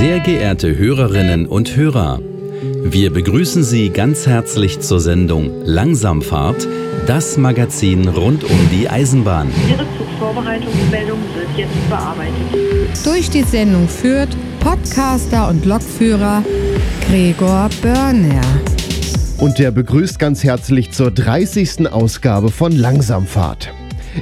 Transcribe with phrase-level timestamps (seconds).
[0.00, 2.22] Sehr geehrte Hörerinnen und Hörer,
[2.84, 6.66] wir begrüßen Sie ganz herzlich zur Sendung Langsamfahrt,
[7.06, 9.50] das Magazin rund um die Eisenbahn.
[9.68, 12.32] Ihre Zugvorbereitungsmeldung wird jetzt bearbeitet.
[13.04, 16.42] Durch die Sendung führt Podcaster und Lokführer
[17.06, 18.40] Gregor Börner.
[19.36, 21.92] Und der begrüßt ganz herzlich zur 30.
[21.92, 23.70] Ausgabe von Langsamfahrt.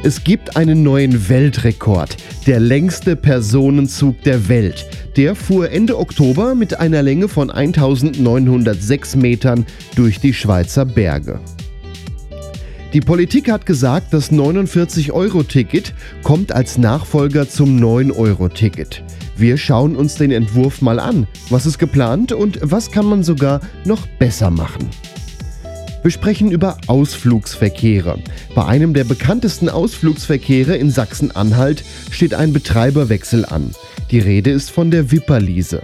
[0.02, 2.16] Es gibt einen neuen Weltrekord,
[2.48, 4.97] der längste Personenzug der Welt.
[5.18, 11.40] Der fuhr Ende Oktober mit einer Länge von 1906 Metern durch die Schweizer Berge.
[12.92, 15.92] Die Politik hat gesagt, das 49-Euro-Ticket
[16.22, 19.02] kommt als Nachfolger zum 9-Euro-Ticket.
[19.36, 21.26] Wir schauen uns den Entwurf mal an.
[21.50, 24.88] Was ist geplant und was kann man sogar noch besser machen?
[26.02, 28.18] Wir sprechen über Ausflugsverkehre.
[28.54, 33.72] Bei einem der bekanntesten Ausflugsverkehre in Sachsen-Anhalt steht ein Betreiberwechsel an.
[34.10, 35.82] Die Rede ist von der Wipperliese.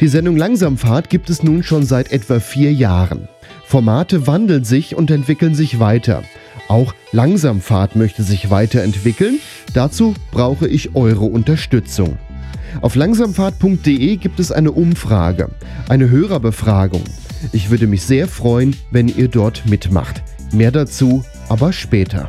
[0.00, 3.28] Die Sendung Langsamfahrt gibt es nun schon seit etwa vier Jahren.
[3.64, 6.22] Formate wandeln sich und entwickeln sich weiter.
[6.68, 9.40] Auch Langsamfahrt möchte sich weiterentwickeln.
[9.74, 12.18] Dazu brauche ich eure Unterstützung.
[12.80, 15.50] Auf langsamfahrt.de gibt es eine Umfrage,
[15.88, 17.02] eine Hörerbefragung.
[17.52, 20.22] Ich würde mich sehr freuen, wenn ihr dort mitmacht.
[20.52, 22.28] Mehr dazu aber später.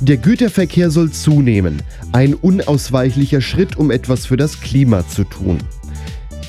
[0.00, 1.80] Der Güterverkehr soll zunehmen.
[2.10, 5.58] Ein unausweichlicher Schritt, um etwas für das Klima zu tun.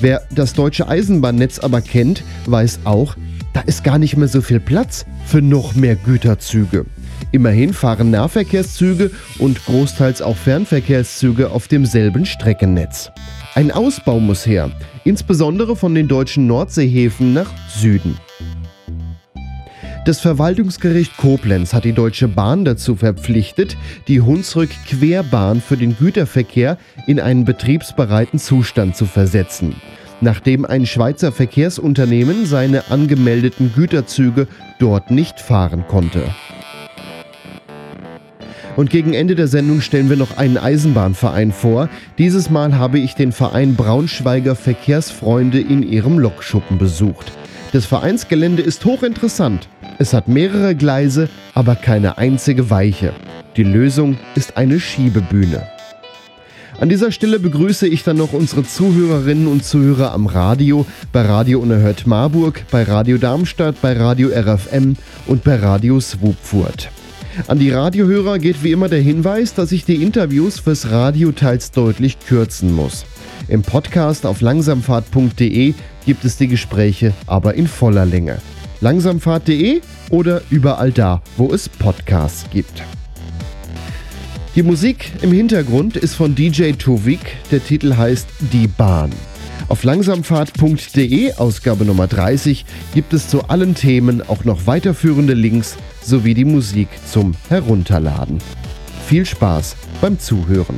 [0.00, 3.16] Wer das deutsche Eisenbahnnetz aber kennt, weiß auch,
[3.52, 6.86] da ist gar nicht mehr so viel Platz für noch mehr Güterzüge.
[7.30, 13.10] Immerhin fahren Nahverkehrszüge und großteils auch Fernverkehrszüge auf demselben Streckennetz.
[13.56, 14.72] Ein Ausbau muss her,
[15.04, 18.18] insbesondere von den deutschen Nordseehäfen nach Süden.
[20.06, 23.76] Das Verwaltungsgericht Koblenz hat die Deutsche Bahn dazu verpflichtet,
[24.08, 29.76] die Hunsrück-Querbahn für den Güterverkehr in einen betriebsbereiten Zustand zu versetzen,
[30.20, 34.48] nachdem ein Schweizer Verkehrsunternehmen seine angemeldeten Güterzüge
[34.80, 36.24] dort nicht fahren konnte.
[38.76, 41.88] Und gegen Ende der Sendung stellen wir noch einen Eisenbahnverein vor.
[42.18, 47.32] Dieses Mal habe ich den Verein Braunschweiger Verkehrsfreunde in ihrem Lokschuppen besucht.
[47.72, 49.68] Das Vereinsgelände ist hochinteressant.
[49.98, 53.12] Es hat mehrere Gleise, aber keine einzige Weiche.
[53.56, 55.66] Die Lösung ist eine Schiebebühne.
[56.80, 61.60] An dieser Stelle begrüße ich dann noch unsere Zuhörerinnen und Zuhörer am Radio, bei Radio
[61.60, 64.96] Unerhört Marburg, bei Radio Darmstadt, bei Radio RFM
[65.26, 66.90] und bei Radio Swupfurt.
[67.48, 71.72] An die Radiohörer geht wie immer der Hinweis, dass ich die Interviews fürs Radio teils
[71.72, 73.04] deutlich kürzen muss.
[73.48, 75.74] Im Podcast auf langsamfahrt.de
[76.06, 78.38] gibt es die Gespräche aber in voller Länge.
[78.80, 79.80] Langsamfahrt.de
[80.10, 82.82] oder überall da, wo es Podcasts gibt.
[84.54, 89.10] Die Musik im Hintergrund ist von DJ Tovik, der Titel heißt Die Bahn.
[89.68, 96.34] Auf langsamfahrt.de, Ausgabe Nummer 30, gibt es zu allen Themen auch noch weiterführende Links sowie
[96.34, 98.38] die Musik zum Herunterladen.
[99.06, 100.76] Viel Spaß beim Zuhören.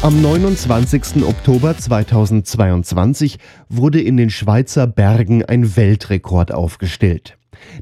[0.00, 1.24] Am 29.
[1.24, 7.37] Oktober 2022 wurde in den Schweizer Bergen ein Weltrekord aufgestellt.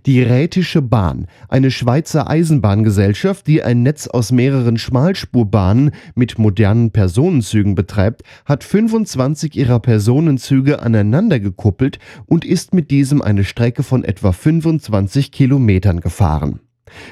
[0.06, 7.74] Die Rätische Bahn, eine Schweizer Eisenbahngesellschaft, die ein Netz aus mehreren Schmalspurbahnen mit modernen Personenzügen
[7.74, 14.32] betreibt, hat 25 ihrer Personenzüge aneinander gekuppelt und ist mit diesem eine Strecke von etwa
[14.32, 16.60] 25 Kilometern gefahren.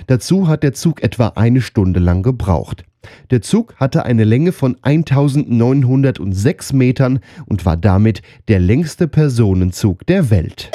[0.07, 2.85] Dazu hat der Zug etwa eine Stunde lang gebraucht.
[3.31, 10.31] Der Zug hatte eine Länge von 1906 Metern und war damit der längste Personenzug der
[10.31, 10.71] Welt.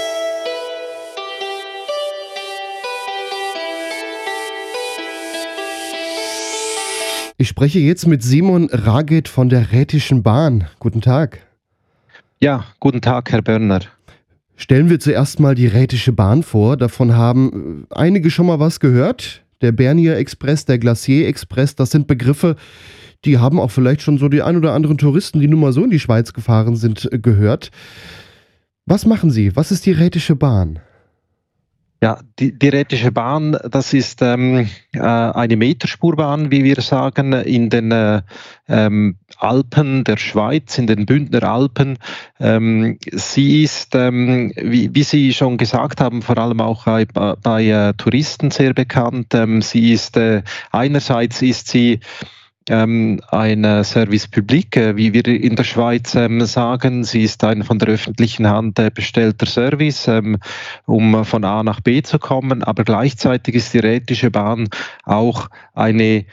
[7.41, 10.67] Ich spreche jetzt mit Simon Raget von der Rätischen Bahn.
[10.79, 11.39] Guten Tag.
[12.41, 13.79] Ja, guten Tag, Herr Börner.
[14.57, 16.75] Stellen wir zuerst mal die Rätische Bahn vor.
[16.75, 19.45] Davon haben äh, einige schon mal was gehört.
[19.61, 22.57] Der Bernier Express, der Glacier Express, das sind Begriffe,
[23.23, 25.85] die haben auch vielleicht schon so die ein oder anderen Touristen, die nun mal so
[25.85, 27.71] in die Schweiz gefahren sind, äh, gehört.
[28.85, 29.55] Was machen Sie?
[29.55, 30.79] Was ist die Rätische Bahn?
[32.01, 37.69] Ja, die, die Rätische Bahn, das ist ähm, äh, eine Meterspurbahn, wie wir sagen, in
[37.69, 38.21] den äh,
[38.69, 41.97] ähm, Alpen der Schweiz, in den Bündner Alpen.
[42.39, 47.65] Ähm, sie ist, ähm, wie, wie, Sie schon gesagt haben, vor allem auch bei, bei
[47.65, 49.33] äh, Touristen sehr bekannt.
[49.33, 51.99] Ähm, sie ist, äh, einerseits ist sie
[52.69, 57.03] ähm, ein Service Public, äh, wie wir in der Schweiz ähm, sagen.
[57.03, 60.37] Sie ist ein von der öffentlichen Hand äh, bestellter Service, ähm,
[60.85, 62.63] um von A nach B zu kommen.
[62.63, 64.69] Aber gleichzeitig ist die Rätische Bahn
[65.03, 66.25] auch eine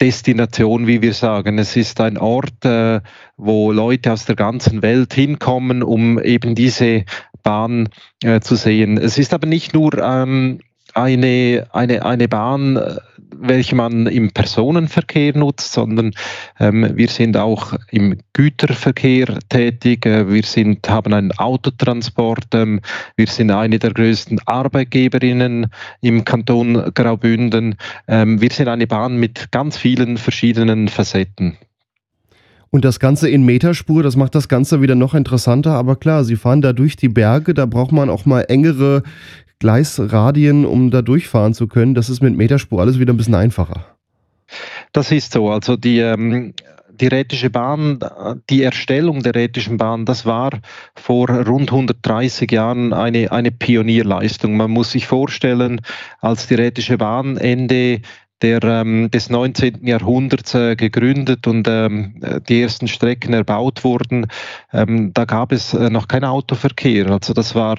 [0.00, 1.58] Destination, wie wir sagen.
[1.58, 3.00] Es ist ein Ort, äh,
[3.36, 7.04] wo Leute aus der ganzen Welt hinkommen, um eben diese
[7.42, 7.88] Bahn
[8.22, 8.98] äh, zu sehen.
[8.98, 10.60] Es ist aber nicht nur ähm,
[10.94, 12.96] eine, eine, eine Bahn, äh,
[13.36, 16.12] welche man im Personenverkehr nutzt, sondern
[16.60, 20.06] ähm, wir sind auch im Güterverkehr tätig.
[20.06, 22.54] Äh, wir sind, haben einen Autotransport.
[22.54, 22.80] Ähm,
[23.16, 25.66] wir sind eine der größten Arbeitgeberinnen
[26.00, 27.76] im Kanton Graubünden.
[28.08, 31.56] Ähm, wir sind eine Bahn mit ganz vielen verschiedenen Facetten.
[32.74, 35.74] Und das Ganze in Meterspur, das macht das Ganze wieder noch interessanter.
[35.74, 39.04] Aber klar, Sie fahren da durch die Berge, da braucht man auch mal engere
[39.60, 41.94] Gleisradien, um da durchfahren zu können.
[41.94, 43.86] Das ist mit Meterspur alles wieder ein bisschen einfacher.
[44.90, 45.50] Das ist so.
[45.50, 46.52] Also die, ähm,
[46.90, 48.00] die Rätische Bahn,
[48.50, 50.50] die Erstellung der Rätischen Bahn, das war
[50.96, 54.56] vor rund 130 Jahren eine, eine Pionierleistung.
[54.56, 55.80] Man muss sich vorstellen,
[56.20, 58.00] als die Rätische Bahn Ende
[58.42, 59.86] der, ähm, des 19.
[59.86, 64.26] Jahrhunderts äh, gegründet und ähm, die ersten Strecken erbaut wurden.
[64.72, 67.10] Ähm, da gab es äh, noch keinen Autoverkehr.
[67.10, 67.78] Also das war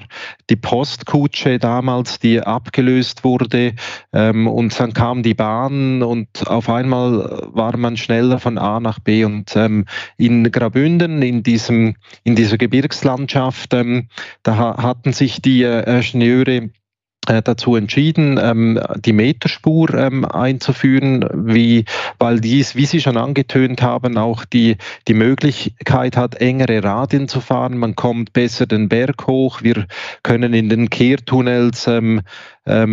[0.50, 3.74] die Postkutsche damals, die abgelöst wurde
[4.12, 8.98] ähm, und dann kam die Bahn und auf einmal war man schneller von A nach
[8.98, 9.84] B und ähm,
[10.16, 14.08] in Grabünden, in, diesem, in dieser Gebirgslandschaft, ähm,
[14.42, 15.82] da hatten sich die äh,
[16.16, 16.70] Ingenieure
[17.26, 21.84] dazu entschieden, ähm, die Meterspur ähm, einzuführen, wie,
[22.18, 24.76] weil dies, wie Sie schon angetönt haben, auch die,
[25.08, 27.78] die Möglichkeit hat, engere Radien zu fahren.
[27.78, 29.62] Man kommt besser den Berg hoch.
[29.62, 29.86] Wir
[30.22, 32.22] können in den Kehrtunnels ähm,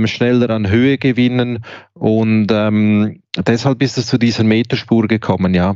[0.05, 5.75] schneller an Höhe gewinnen und deshalb ist es zu dieser Meterspur gekommen, ja.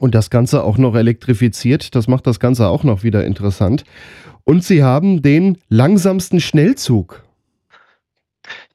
[0.00, 3.84] Und das Ganze auch noch elektrifiziert, das macht das Ganze auch noch wieder interessant.
[4.44, 7.25] Und Sie haben den langsamsten Schnellzug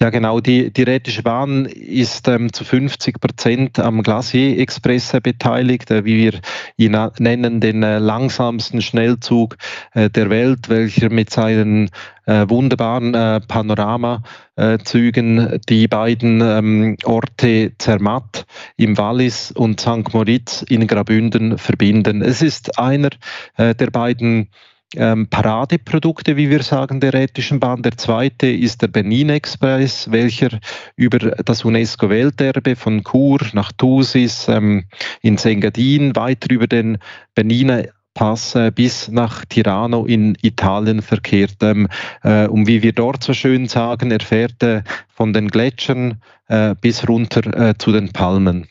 [0.02, 0.40] ja, genau.
[0.40, 6.40] Die, die Rätische Bahn ist ähm, zu 50 Prozent am Glacier-Express beteiligt, äh, wie wir
[6.78, 9.58] ihn nennen, den äh, langsamsten Schnellzug
[9.94, 11.90] äh, der Welt, welcher mit seinen
[12.26, 18.46] äh, wunderbaren äh, Panoramazügen die beiden ähm, Orte Zermatt
[18.78, 20.14] im Wallis und St.
[20.14, 22.22] Moritz in Grabünden verbinden.
[22.22, 23.10] Es ist einer
[23.58, 24.48] der beiden
[24.96, 27.82] ähm, Paradeprodukte, wie wir sagen, der Rätischen Bahn.
[27.82, 30.50] Der zweite ist der Benin Express, welcher
[30.96, 34.86] über das UNESCO-Welterbe von Chur nach Thusis ähm,
[35.22, 36.98] in Sengadin weiter über den
[37.36, 41.58] Beniner Pass äh, bis nach Tirano in Italien verkehrt.
[41.62, 41.88] Ähm,
[42.24, 46.76] äh, und wie wir dort so schön sagen, er fährt äh, von den Gletschern äh,
[46.80, 48.68] bis runter äh, zu den Palmen.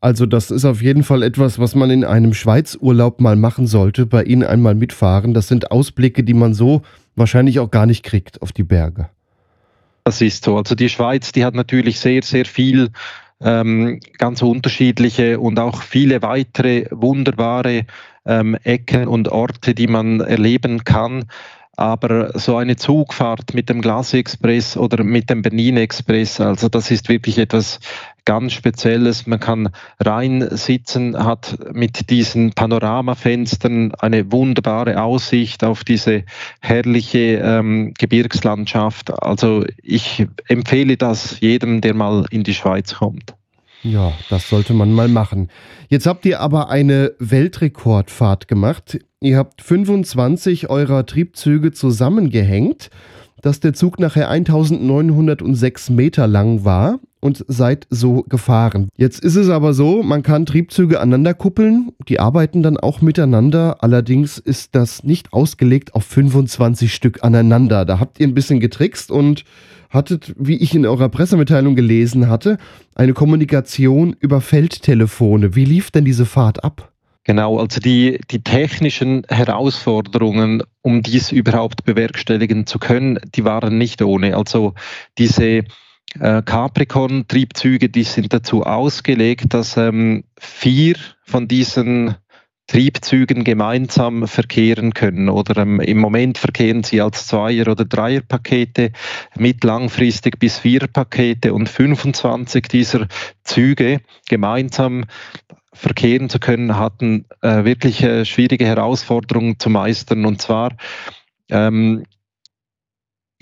[0.00, 4.06] Also das ist auf jeden Fall etwas, was man in einem Schweizurlaub mal machen sollte,
[4.06, 5.34] bei Ihnen einmal mitfahren.
[5.34, 6.82] Das sind Ausblicke, die man so
[7.14, 9.08] wahrscheinlich auch gar nicht kriegt auf die Berge.
[10.04, 10.56] Das ist so.
[10.56, 12.90] Also die Schweiz, die hat natürlich sehr, sehr viel
[13.40, 17.86] ähm, ganz unterschiedliche und auch viele weitere wunderbare
[18.24, 21.24] ähm, Ecken und Orte, die man erleben kann.
[21.76, 27.08] Aber so eine Zugfahrt mit dem Glasexpress oder mit dem Berlin Express, also das ist
[27.10, 27.80] wirklich etwas
[28.26, 29.26] ganz Spezielles.
[29.26, 36.24] Man kann rein sitzen, hat mit diesen Panoramafenstern eine wunderbare Aussicht auf diese
[36.60, 39.22] herrliche ähm, Gebirgslandschaft.
[39.22, 43.34] Also ich empfehle das jedem, der mal in die Schweiz kommt.
[43.82, 45.48] Ja, das sollte man mal machen.
[45.88, 48.98] Jetzt habt ihr aber eine Weltrekordfahrt gemacht.
[49.20, 52.90] Ihr habt 25 eurer Triebzüge zusammengehängt,
[53.42, 58.88] dass der Zug nachher 1906 Meter lang war und seid so gefahren.
[58.96, 63.82] Jetzt ist es aber so, man kann Triebzüge aneinander kuppeln, die arbeiten dann auch miteinander,
[63.82, 67.84] allerdings ist das nicht ausgelegt auf 25 Stück aneinander.
[67.84, 69.44] Da habt ihr ein bisschen getrickst und
[69.90, 72.58] hattet, wie ich in eurer Pressemitteilung gelesen hatte,
[72.94, 75.56] eine Kommunikation über Feldtelefone.
[75.56, 76.92] Wie lief denn diese Fahrt ab?
[77.24, 84.00] Genau, also die, die technischen Herausforderungen, um dies überhaupt bewerkstelligen zu können, die waren nicht
[84.00, 84.36] ohne.
[84.36, 84.74] Also
[85.18, 85.64] diese
[86.20, 92.16] äh, Capricorn-Triebzüge, die sind dazu ausgelegt, dass ähm, vier von diesen
[92.66, 95.28] Triebzügen gemeinsam verkehren können.
[95.28, 98.92] Oder ähm, im Moment verkehren sie als Zweier- oder Dreierpakete,
[99.36, 103.06] mit langfristig bis Viererpakete und 25 dieser
[103.44, 105.04] Züge gemeinsam
[105.72, 110.24] verkehren zu können, hatten äh, wirklich äh, schwierige Herausforderungen zu meistern.
[110.24, 110.72] Und zwar
[111.50, 112.04] ähm,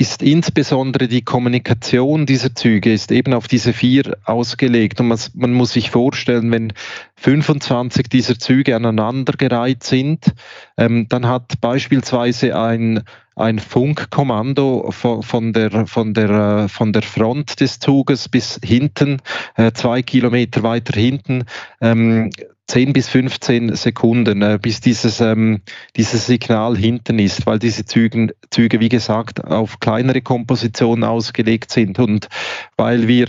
[0.04, 5.00] ist insbesondere die Kommunikation dieser Züge ist eben auf diese vier ausgelegt.
[5.00, 6.74] Und man, man muss sich vorstellen, wenn
[7.16, 10.34] 25 dieser Züge aneinandergereiht sind,
[10.76, 13.02] ähm, dann hat beispielsweise ein
[13.36, 19.20] ein Funkkommando von, der, von, der, von der Front des Zuges bis hinten,
[19.56, 21.44] äh, zwei Kilometer weiter hinten,
[21.80, 22.30] ähm,
[22.66, 25.60] 10 bis 15 Sekunden, äh, bis dieses, ähm,
[25.96, 31.98] dieses Signal hinten ist, weil diese Züge, Züge, wie gesagt, auf kleinere Kompositionen ausgelegt sind.
[31.98, 32.28] Und
[32.76, 33.28] weil wir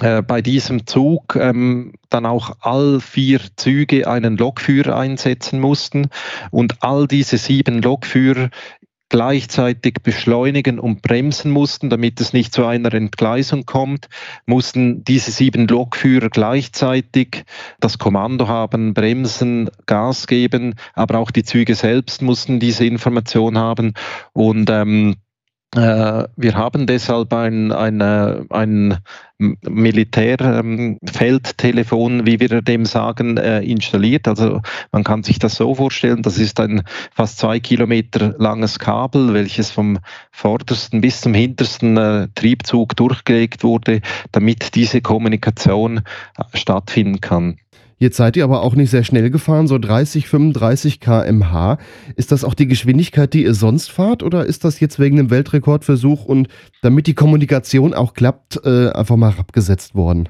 [0.00, 6.08] äh, bei diesem Zug ähm, dann auch all vier Züge einen Lokführer einsetzen mussten
[6.50, 8.50] und all diese sieben Lokführer
[9.08, 14.08] gleichzeitig beschleunigen und bremsen mussten, damit es nicht zu einer Entgleisung kommt,
[14.46, 17.44] mussten diese sieben Lokführer gleichzeitig
[17.80, 23.94] das Kommando haben, bremsen, Gas geben, aber auch die Züge selbst mussten diese Information haben.
[24.32, 25.27] Und ähm, äh,
[25.74, 28.00] wir haben deshalb ein, ein,
[28.50, 28.98] ein
[29.38, 34.26] Militärfeldtelefon, wie wir dem sagen, äh, installiert.
[34.26, 36.84] Also man kann sich das so vorstellen, das ist ein
[37.14, 39.98] fast zwei Kilometer langes Kabel, welches vom
[40.32, 44.00] vordersten bis zum hintersten äh, Triebzug durchgelegt wurde,
[44.32, 46.00] damit diese Kommunikation
[46.54, 47.58] stattfinden kann.
[47.98, 51.78] Jetzt seid ihr aber auch nicht sehr schnell gefahren, so 30, 35 km/h.
[52.14, 55.30] Ist das auch die Geschwindigkeit, die ihr sonst fahrt, oder ist das jetzt wegen dem
[55.30, 56.48] Weltrekordversuch und
[56.80, 60.28] damit die Kommunikation auch klappt, äh, einfach mal abgesetzt worden?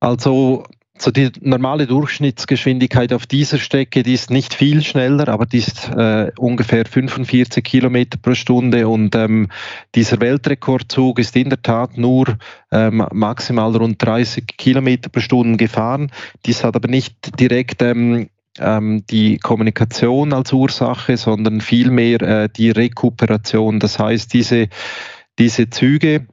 [0.00, 0.64] Also
[0.98, 5.88] so die normale Durchschnittsgeschwindigkeit auf dieser Strecke, die ist nicht viel schneller, aber die ist
[5.88, 9.48] äh, ungefähr 45 Kilometer pro Stunde und ähm,
[9.94, 12.36] dieser Weltrekordzug ist in der Tat nur
[12.70, 16.12] ähm, maximal rund 30 Kilometer pro Stunde gefahren.
[16.44, 22.70] Dies hat aber nicht direkt ähm, ähm, die Kommunikation als Ursache, sondern vielmehr äh, die
[22.70, 23.80] Rekuperation.
[23.80, 24.68] Das heißt, diese,
[25.38, 26.26] diese Züge,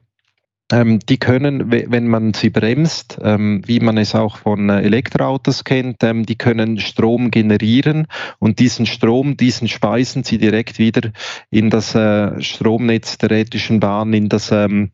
[0.72, 6.04] die können, wenn man sie bremst, ähm, wie man es auch von äh, Elektroautos kennt,
[6.04, 8.06] ähm, die können Strom generieren
[8.38, 11.10] und diesen Strom, diesen speisen sie direkt wieder
[11.50, 14.90] in das äh, Stromnetz der Rätischen Bahn, in, das, in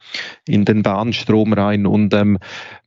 [0.46, 1.86] den Bahnstrom rein.
[1.86, 2.14] Und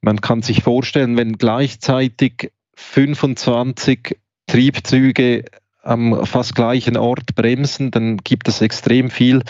[0.01, 4.17] man kann sich vorstellen, wenn gleichzeitig 25
[4.47, 5.45] Triebzüge
[5.83, 9.43] am fast gleichen Ort bremsen, dann gibt es extrem viel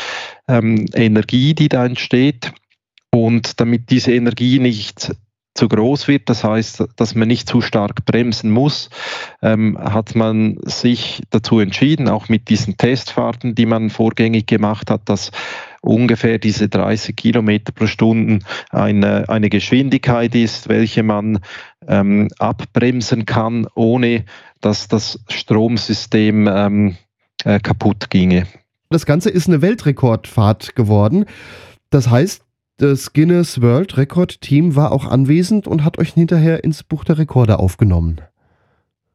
[0.47, 2.53] ähm, Energie, die da entsteht.
[3.11, 5.11] Und damit diese Energie nicht
[5.55, 8.89] zu groß wird, das heißt, dass man nicht zu stark bremsen muss,
[9.41, 15.09] ähm, hat man sich dazu entschieden, auch mit diesen Testfahrten, die man vorgängig gemacht hat,
[15.09, 15.31] dass
[15.81, 21.39] ungefähr diese 30 Kilometer pro Stunde eine, eine Geschwindigkeit ist, welche man
[21.87, 24.23] ähm, abbremsen kann, ohne
[24.61, 26.97] dass das Stromsystem ähm,
[27.43, 28.47] äh, kaputt ginge.
[28.89, 31.25] Das Ganze ist eine Weltrekordfahrt geworden.
[31.89, 32.43] Das heißt,
[32.79, 37.17] das Guinness World Record Team war auch anwesend und hat euch hinterher ins Buch der
[37.17, 38.21] Rekorde aufgenommen.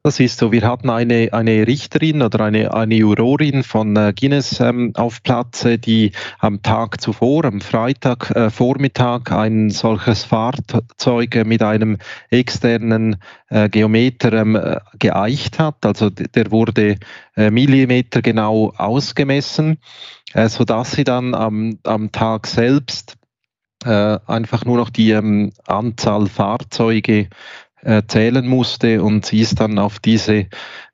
[0.02, 0.52] Das ist so.
[0.52, 5.66] Wir hatten eine, eine Richterin oder eine, eine Jurorin von äh, Guinness ähm, auf Platz,
[5.78, 11.96] die am Tag zuvor, am Freitag äh, Vormittag, ein solches Fahrzeug mit einem
[12.28, 13.16] externen
[13.48, 15.86] äh, Geometer ähm, äh, geeicht hat.
[15.86, 16.98] Also der wurde
[17.34, 19.78] äh, Millimeter genau ausgemessen,
[20.34, 23.16] äh, sodass sie dann am, am Tag selbst
[23.84, 27.28] äh, einfach nur noch die ähm, Anzahl Fahrzeuge
[27.82, 30.46] äh, zählen musste und sie ist dann auf diese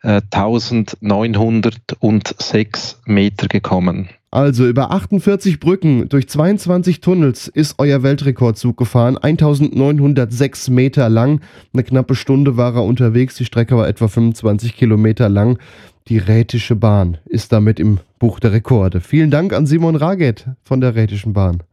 [0.03, 4.09] äh, 1906 Meter gekommen.
[4.33, 11.41] Also über 48 Brücken durch 22 Tunnels ist euer Weltrekordzug gefahren, 1906 Meter lang.
[11.73, 15.59] Eine knappe Stunde war er unterwegs, die Strecke war etwa 25 Kilometer lang.
[16.07, 19.01] Die Rätische Bahn ist damit im Buch der Rekorde.
[19.01, 21.65] Vielen Dank an Simon Raget von der Rätischen Bahn.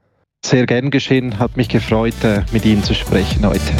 [0.46, 3.74] Sehr gern geschehen, hat mich gefreut, äh, mit Ihnen zu sprechen heute.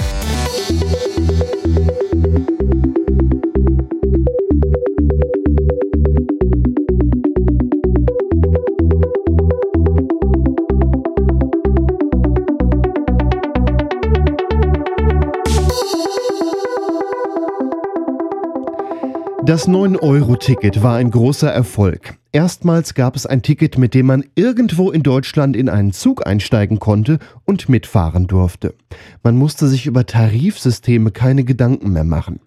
[19.48, 22.18] Das 9-Euro-Ticket war ein großer Erfolg.
[22.34, 26.80] Erstmals gab es ein Ticket, mit dem man irgendwo in Deutschland in einen Zug einsteigen
[26.80, 28.76] konnte und mitfahren durfte.
[29.24, 32.42] Man musste sich über Tarifsysteme keine Gedanken mehr machen.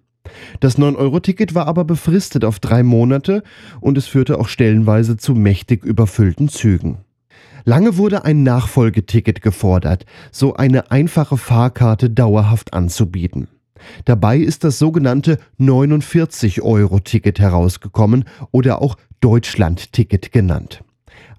[0.60, 3.44] Das 9-Euro-Ticket war aber befristet auf drei Monate
[3.80, 6.98] und es führte auch stellenweise zu mächtig überfüllten Zügen.
[7.64, 13.48] Lange wurde ein Nachfolgeticket gefordert, so eine einfache Fahrkarte dauerhaft anzubieten.
[14.04, 20.82] Dabei ist das sogenannte 49-Euro-Ticket herausgekommen oder auch Deutschland-Ticket genannt.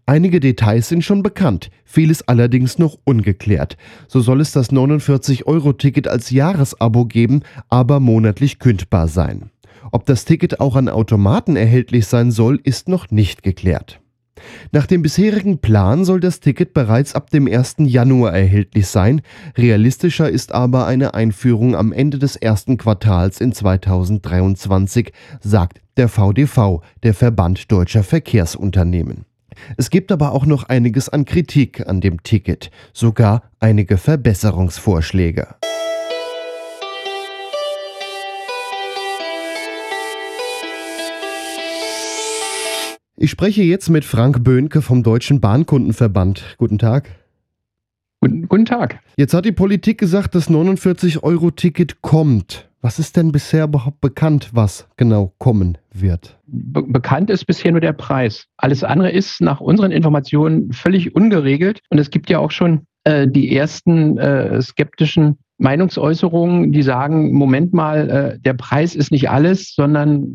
[0.06, 3.78] Einige Details sind schon bekannt, vieles allerdings noch ungeklärt.
[4.08, 9.52] So soll es das 49-Euro-Ticket als Jahresabo geben, aber monatlich kündbar sein.
[9.92, 14.01] Ob das Ticket auch an Automaten erhältlich sein soll, ist noch nicht geklärt.
[14.72, 17.76] Nach dem bisherigen Plan soll das Ticket bereits ab dem 1.
[17.80, 19.22] Januar erhältlich sein.
[19.58, 26.82] Realistischer ist aber eine Einführung am Ende des ersten Quartals in 2023, sagt der VDV,
[27.04, 29.26] der Verband deutscher Verkehrsunternehmen.
[29.78, 35.48] Es gibt aber auch noch einiges an Kritik an dem Ticket, sogar einige Verbesserungsvorschläge.
[43.24, 46.56] Ich spreche jetzt mit Frank Böhnke vom Deutschen Bahnkundenverband.
[46.58, 47.08] Guten Tag.
[48.20, 49.00] Guten, guten Tag.
[49.16, 52.68] Jetzt hat die Politik gesagt, das 49-Euro-Ticket kommt.
[52.82, 56.40] Was ist denn bisher überhaupt bekannt, was genau kommen wird?
[56.48, 58.48] Be bekannt ist bisher nur der Preis.
[58.58, 61.82] Alles andere ist nach unseren Informationen völlig ungeregelt.
[61.92, 67.74] Und es gibt ja auch schon äh, die ersten äh, skeptischen Meinungsäußerungen, die sagen, Moment
[67.74, 70.26] mal, äh, der Preis ist nicht alles, sondern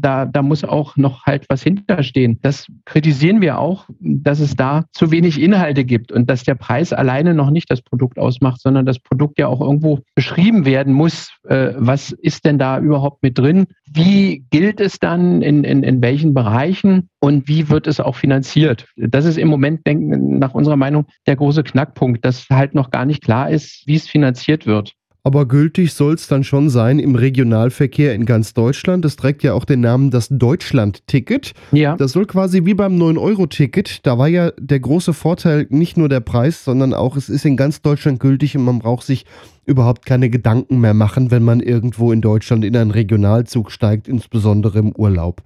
[0.00, 2.38] da, da muss auch noch halt was hinterstehen.
[2.42, 6.92] Das kritisieren wir auch, dass es da zu wenig Inhalte gibt und dass der Preis
[6.92, 11.32] alleine noch nicht das Produkt ausmacht, sondern das Produkt ja auch irgendwo beschrieben werden muss.
[11.48, 13.66] Äh, was ist denn da überhaupt mit drin?
[13.92, 18.86] Wie gilt es dann in, in, in welchen Bereichen und wie wird es auch finanziert?
[18.96, 23.04] Das ist im Moment, denken, nach unserer Meinung, der große Knackpunkt, dass halt noch gar
[23.04, 24.92] nicht klar ist, wie es finanziert wird.
[25.24, 29.04] Aber gültig soll es dann schon sein im Regionalverkehr in ganz Deutschland.
[29.04, 31.52] Das trägt ja auch den Namen das Deutschland-Ticket.
[31.72, 31.96] Ja.
[31.96, 34.06] Das soll quasi wie beim 9-Euro-Ticket.
[34.06, 37.56] Da war ja der große Vorteil nicht nur der Preis, sondern auch, es ist in
[37.56, 39.26] ganz Deutschland gültig und man braucht sich
[39.64, 44.78] überhaupt keine Gedanken mehr machen, wenn man irgendwo in Deutschland in einen Regionalzug steigt, insbesondere
[44.78, 45.42] im Urlaub.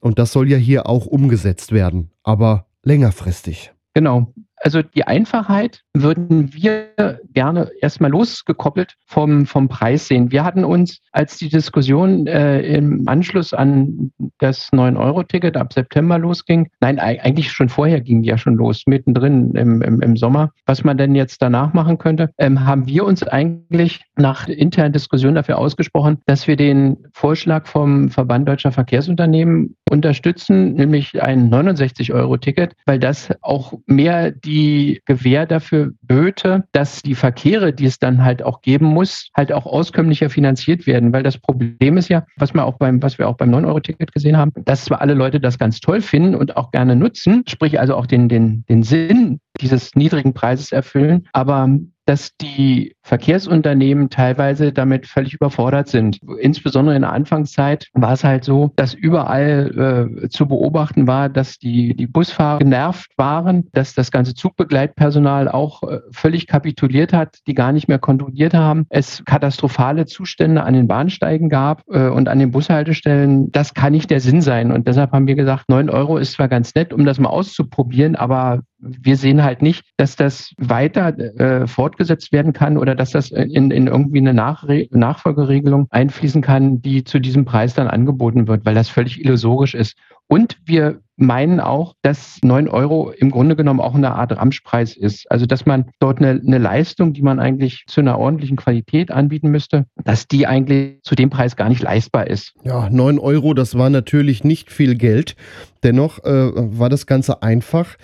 [0.00, 3.72] Und das soll ja hier auch umgesetzt werden, aber längerfristig.
[3.94, 4.32] Genau.
[4.62, 10.30] Also die Einfachheit würden wir gerne erstmal losgekoppelt vom, vom Preis sehen.
[10.30, 16.68] Wir hatten uns, als die Diskussion äh, im Anschluss an das 9-Euro-Ticket ab September losging,
[16.80, 20.84] nein, eigentlich schon vorher ging die ja schon los, mittendrin im, im, im Sommer, was
[20.84, 25.56] man denn jetzt danach machen könnte, ähm, haben wir uns eigentlich nach internen Diskussionen dafür
[25.56, 33.30] ausgesprochen, dass wir den Vorschlag vom Verband Deutscher Verkehrsunternehmen unterstützen, nämlich ein 69-Euro-Ticket, weil das
[33.42, 38.86] auch mehr die Gewähr dafür böte, dass die Verkehre, die es dann halt auch geben
[38.86, 41.12] muss, halt auch auskömmlicher finanziert werden.
[41.12, 44.36] Weil das Problem ist ja, was wir auch beim, was wir auch beim 9-Euro-Ticket gesehen
[44.36, 47.96] haben, dass zwar alle Leute das ganz toll finden und auch gerne nutzen, sprich also
[47.96, 51.68] auch den, den, den Sinn dieses niedrigen Preises erfüllen, aber
[52.10, 56.18] dass die Verkehrsunternehmen teilweise damit völlig überfordert sind.
[56.40, 61.58] Insbesondere in der Anfangszeit war es halt so, dass überall äh, zu beobachten war, dass
[61.58, 67.54] die, die Busfahrer genervt waren, dass das ganze Zugbegleitpersonal auch äh, völlig kapituliert hat, die
[67.54, 68.86] gar nicht mehr kontrolliert haben.
[68.88, 73.52] Es katastrophale Zustände an den Bahnsteigen gab äh, und an den Bushaltestellen.
[73.52, 74.72] Das kann nicht der Sinn sein.
[74.72, 78.16] Und deshalb haben wir gesagt, 9 Euro ist zwar ganz nett, um das mal auszuprobieren,
[78.16, 83.30] aber wir sehen halt nicht, dass das weiter äh, fortgesetzt werden kann oder dass das
[83.30, 88.64] in, in irgendwie eine Nachre Nachfolgeregelung einfließen kann, die zu diesem Preis dann angeboten wird,
[88.64, 89.96] weil das völlig illusorisch ist.
[90.26, 95.30] Und wir meinen auch, dass 9 Euro im Grunde genommen auch eine Art Ramschpreis ist.
[95.30, 99.50] Also dass man dort eine, eine, Leistung, die man eigentlich zu einer ordentlichen Qualität anbieten
[99.50, 102.54] müsste, dass die eigentlich zu dem Preis gar nicht leistbar ist.
[102.62, 105.34] Ja, 9 Euro, das war natürlich nicht viel Geld.
[105.82, 107.96] Dennoch äh, war das Ganze einfach.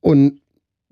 [0.00, 0.39] Und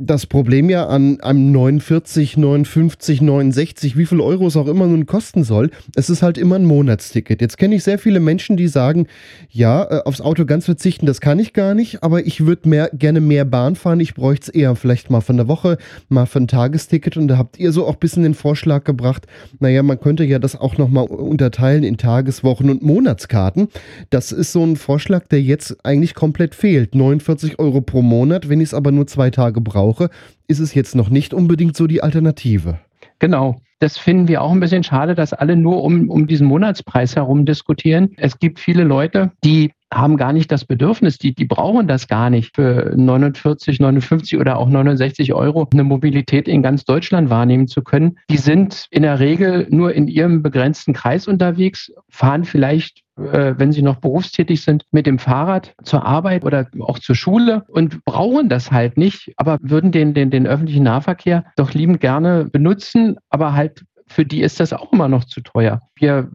[0.01, 5.07] das Problem ja an einem 49, 59, 69, wie viel Euro es auch immer nun
[5.07, 7.41] kosten soll, es ist halt immer ein Monatsticket.
[7.41, 9.09] Jetzt kenne ich sehr viele Menschen, die sagen,
[9.51, 12.91] ja, äh, aufs Auto ganz verzichten, das kann ich gar nicht, aber ich würde mehr,
[12.93, 16.39] gerne mehr Bahn fahren, ich bräuchte es eher vielleicht mal für eine Woche, mal für
[16.39, 19.27] ein Tagesticket und da habt ihr so auch ein bisschen den Vorschlag gebracht,
[19.59, 23.67] naja, man könnte ja das auch nochmal unterteilen in Tageswochen und Monatskarten.
[24.11, 26.95] Das ist so ein Vorschlag, der jetzt eigentlich komplett fehlt.
[26.95, 30.11] 49 Euro pro Monat, wenn ich es aber nur zwei Tage brauche brauche,
[30.47, 32.79] ist es jetzt noch nicht unbedingt so die Alternative.
[33.19, 33.61] Genau.
[33.81, 37.47] Das finden wir auch ein bisschen schade, dass alle nur um, um diesen Monatspreis herum
[37.47, 38.11] diskutieren.
[38.17, 42.31] Es gibt viele Leute, die haben gar nicht das Bedürfnis, die, die brauchen das gar
[42.31, 47.83] nicht für 49, 59 oder auch 69 Euro eine Mobilität in ganz Deutschland wahrnehmen zu
[47.83, 48.19] können.
[48.31, 53.73] Die sind in der Regel nur in ihrem begrenzten Kreis unterwegs, fahren vielleicht äh, wenn
[53.73, 58.49] sie noch berufstätig sind, mit dem Fahrrad zur Arbeit oder auch zur Schule und brauchen
[58.49, 63.55] das halt nicht, aber würden den, den, den öffentlichen Nahverkehr doch liebend gerne benutzen, aber
[63.55, 65.81] halt für die ist das auch immer noch zu teuer.
[65.95, 66.31] Wir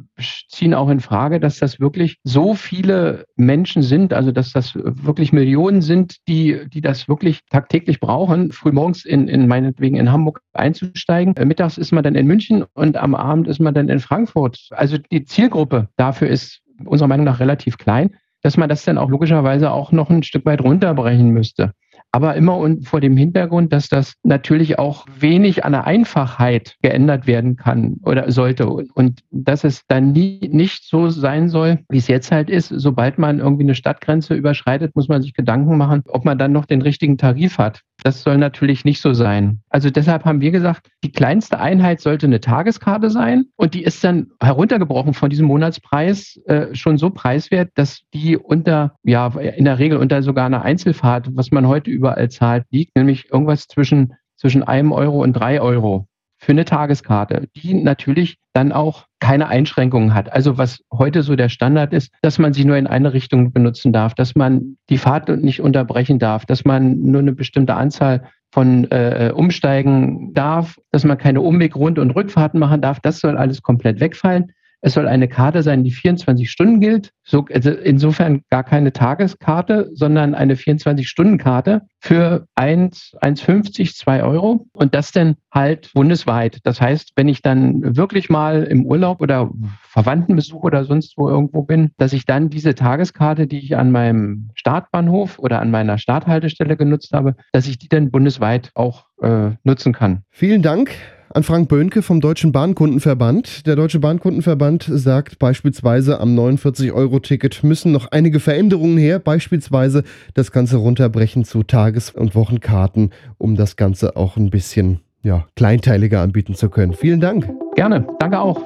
[0.50, 5.34] ziehen auch in Frage, dass das wirklich so viele Menschen sind, also dass das wirklich
[5.34, 11.36] Millionen sind, die, die das wirklich tagtäglich brauchen, frühmorgens in, in meinetwegen in Hamburg einzusteigen.
[11.36, 14.68] Äh, mittags ist man dann in München und am Abend ist man dann in Frankfurt.
[14.72, 19.10] Also die Zielgruppe dafür ist unserer Meinung nach relativ klein, dass man das dann auch
[19.10, 21.74] logischerweise auch noch ein Stück weit runterbrechen müsste
[22.14, 27.56] aber immer vor dem Hintergrund, dass das natürlich auch wenig an der Einfachheit geändert werden
[27.56, 32.32] kann oder sollte und dass es dann nie nicht so sein soll, wie es jetzt
[32.32, 32.70] halt ist.
[32.70, 36.66] Sobald man irgendwie eine Stadtgrenze überschreitet, muss man sich Gedanken machen, ob man dann noch
[36.66, 37.82] den richtigen Tarif hat.
[38.04, 39.62] Das soll natürlich nicht so sein.
[39.70, 44.04] Also deshalb haben wir gesagt, die kleinste Einheit sollte eine Tageskarte sein und die ist
[44.04, 49.80] dann heruntergebrochen von diesem Monatspreis äh, schon so preiswert, dass die unter, ja, in der
[49.80, 54.64] Regel unter sogar einer Einzelfahrt, was man heute überall zahlt, liegt, nämlich irgendwas zwischen, zwischen
[54.64, 56.08] einem Euro und drei Euro
[56.44, 60.32] für eine Tageskarte, die natürlich dann auch keine Einschränkungen hat.
[60.32, 63.94] Also was heute so der Standard ist, dass man sie nur in eine Richtung benutzen
[63.94, 68.92] darf, dass man die Fahrt nicht unterbrechen darf, dass man nur eine bestimmte Anzahl von
[68.92, 73.00] äh, umsteigen darf, dass man keine Umweg, Rund- und Rückfahrten machen darf.
[73.00, 74.52] Das soll alles komplett wegfallen.
[74.86, 77.12] Es soll eine Karte sein, die 24 Stunden gilt.
[77.24, 84.68] So, also insofern gar keine Tageskarte, sondern eine 24-Stunden-Karte für 1, 1,50, 2 Euro.
[84.74, 86.60] Und das dann halt bundesweit.
[86.64, 89.50] Das heißt, wenn ich dann wirklich mal im Urlaub oder
[89.84, 94.50] Verwandtenbesuch oder sonst wo irgendwo bin, dass ich dann diese Tageskarte, die ich an meinem
[94.56, 99.94] Startbahnhof oder an meiner Starthaltestelle genutzt habe, dass ich die dann bundesweit auch äh, nutzen
[99.94, 100.24] kann.
[100.30, 100.92] Vielen Dank
[101.34, 103.66] an Frank Böhnke vom Deutschen Bahnkundenverband.
[103.66, 110.04] Der Deutsche Bahnkundenverband sagt beispielsweise, am 49-Euro-Ticket müssen noch einige Veränderungen her, beispielsweise
[110.36, 116.22] das Ganze runterbrechen zu Tages- und Wochenkarten, um das Ganze auch ein bisschen ja, kleinteiliger
[116.22, 116.94] anbieten zu können.
[116.94, 117.50] Vielen Dank.
[117.76, 118.62] Gerne, danke auch.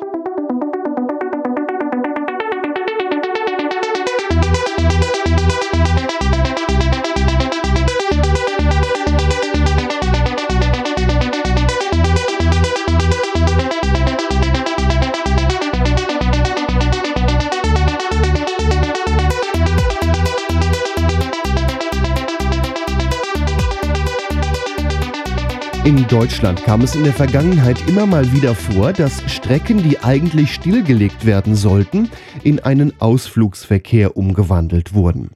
[26.08, 31.26] Deutschland kam es in der Vergangenheit immer mal wieder vor, dass Strecken, die eigentlich stillgelegt
[31.26, 32.10] werden sollten,
[32.43, 35.32] in einen Ausflugsverkehr umgewandelt wurden.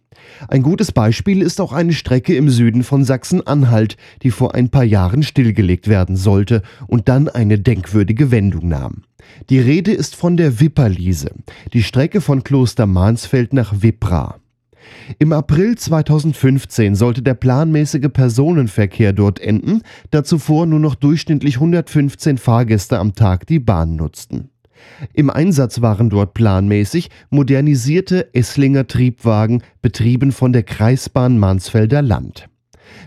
[0.48, 4.86] Ein gutes Beispiel ist auch eine Strecke im Süden von Sachsen-Anhalt, die vor ein paar
[4.86, 9.04] Jahren stillgelegt werden sollte und dann eine denkwürdige Wendung nahm.
[9.50, 11.32] Die Rede ist von der Wipperliese,
[11.74, 14.40] die Strecke von Kloster Mansfeld nach Wippra.
[15.20, 22.38] Im April 2015 sollte der planmäßige Personenverkehr dort enden, da zuvor nur noch durchschnittlich 115
[22.38, 24.50] Fahrgäste am Tag die Bahn nutzten.
[25.14, 32.48] Im Einsatz waren dort planmäßig modernisierte Esslinger Triebwagen, betrieben von der Kreisbahn Mansfelder Land.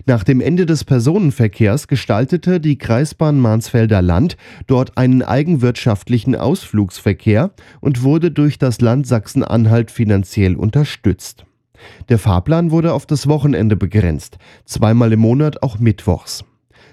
[0.06, 8.02] Nach dem Ende des Personenverkehrs gestaltete die Kreisbahn Mansfelder Land dort einen eigenwirtschaftlichen Ausflugsverkehr und
[8.02, 11.44] wurde durch das Land Sachsen-Anhalt finanziell unterstützt.
[12.08, 16.44] Der Fahrplan wurde auf das Wochenende begrenzt, zweimal im Monat auch mittwochs.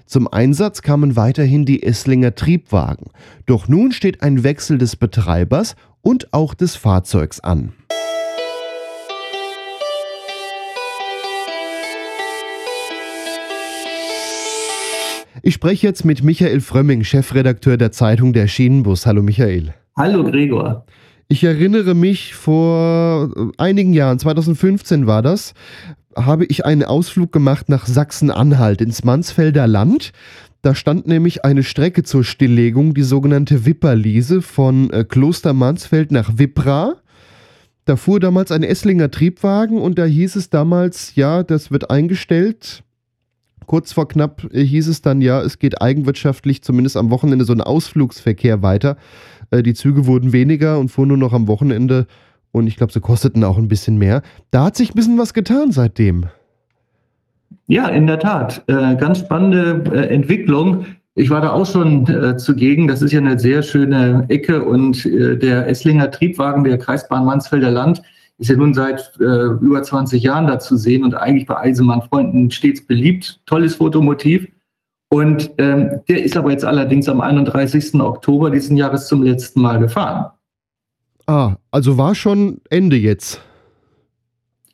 [0.06, 3.10] Zum Einsatz kamen weiterhin die Esslinger Triebwagen,
[3.46, 7.72] doch nun steht ein Wechsel des Betreibers und auch des Fahrzeugs an.
[15.44, 19.06] Ich spreche jetzt mit Michael Frömming, Chefredakteur der Zeitung Der Schienenbus.
[19.06, 19.74] Hallo Michael.
[19.96, 20.86] Hallo Gregor.
[21.32, 25.54] Ich erinnere mich, vor einigen Jahren, 2015 war das,
[26.14, 30.12] habe ich einen Ausflug gemacht nach Sachsen-Anhalt ins Mansfelder Land.
[30.60, 36.36] Da stand nämlich eine Strecke zur Stilllegung, die sogenannte Wipperliese von äh, Kloster Mansfeld nach
[36.36, 36.96] Wippra.
[37.86, 42.84] Da fuhr damals ein Esslinger Triebwagen und da hieß es damals, ja, das wird eingestellt.
[43.64, 47.54] Kurz vor knapp äh, hieß es dann, ja, es geht eigenwirtschaftlich zumindest am Wochenende so
[47.54, 48.98] ein Ausflugsverkehr weiter.
[49.52, 52.06] Äh, die Züge wurden weniger und fuhren nur noch am Wochenende.
[52.50, 54.22] Und ich glaube, sie kosteten auch ein bisschen mehr.
[54.50, 56.26] Da hat sich ein bisschen was getan seitdem.
[57.66, 58.64] Ja, in der Tat.
[58.66, 60.84] Äh, ganz spannende äh, Entwicklung.
[61.14, 62.88] Ich war da auch schon äh, zugegen.
[62.88, 67.70] Das ist ja eine sehr schöne Ecke und äh, der Esslinger Triebwagen der Kreisbahn Mansfelder
[67.70, 68.02] Land
[68.38, 69.24] ist ja nun seit äh,
[69.60, 73.40] über 20 Jahren da zu sehen und eigentlich bei Eisenbahnfreunden stets beliebt.
[73.46, 74.48] Tolles Fotomotiv.
[75.12, 78.00] Und ähm, der ist aber jetzt allerdings am 31.
[78.00, 80.30] Oktober diesen Jahres zum letzten Mal gefahren.
[81.26, 83.42] Ah, also war schon Ende jetzt.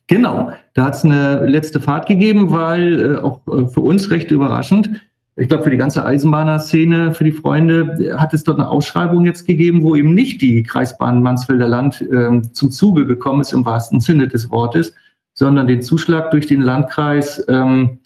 [0.07, 4.31] Genau, da hat es eine letzte Fahrt gegeben, weil äh, auch äh, für uns recht
[4.31, 4.89] überraschend,
[5.35, 9.45] ich glaube, für die ganze Eisenbahner-Szene, für die Freunde, hat es dort eine Ausschreibung jetzt
[9.45, 13.99] gegeben, wo eben nicht die Kreisbahn Mansfelder Land äh, zum Zuge gekommen ist, im wahrsten
[13.99, 14.95] Sinne des Wortes,
[15.35, 17.99] sondern den Zuschlag durch den Landkreis, ähm,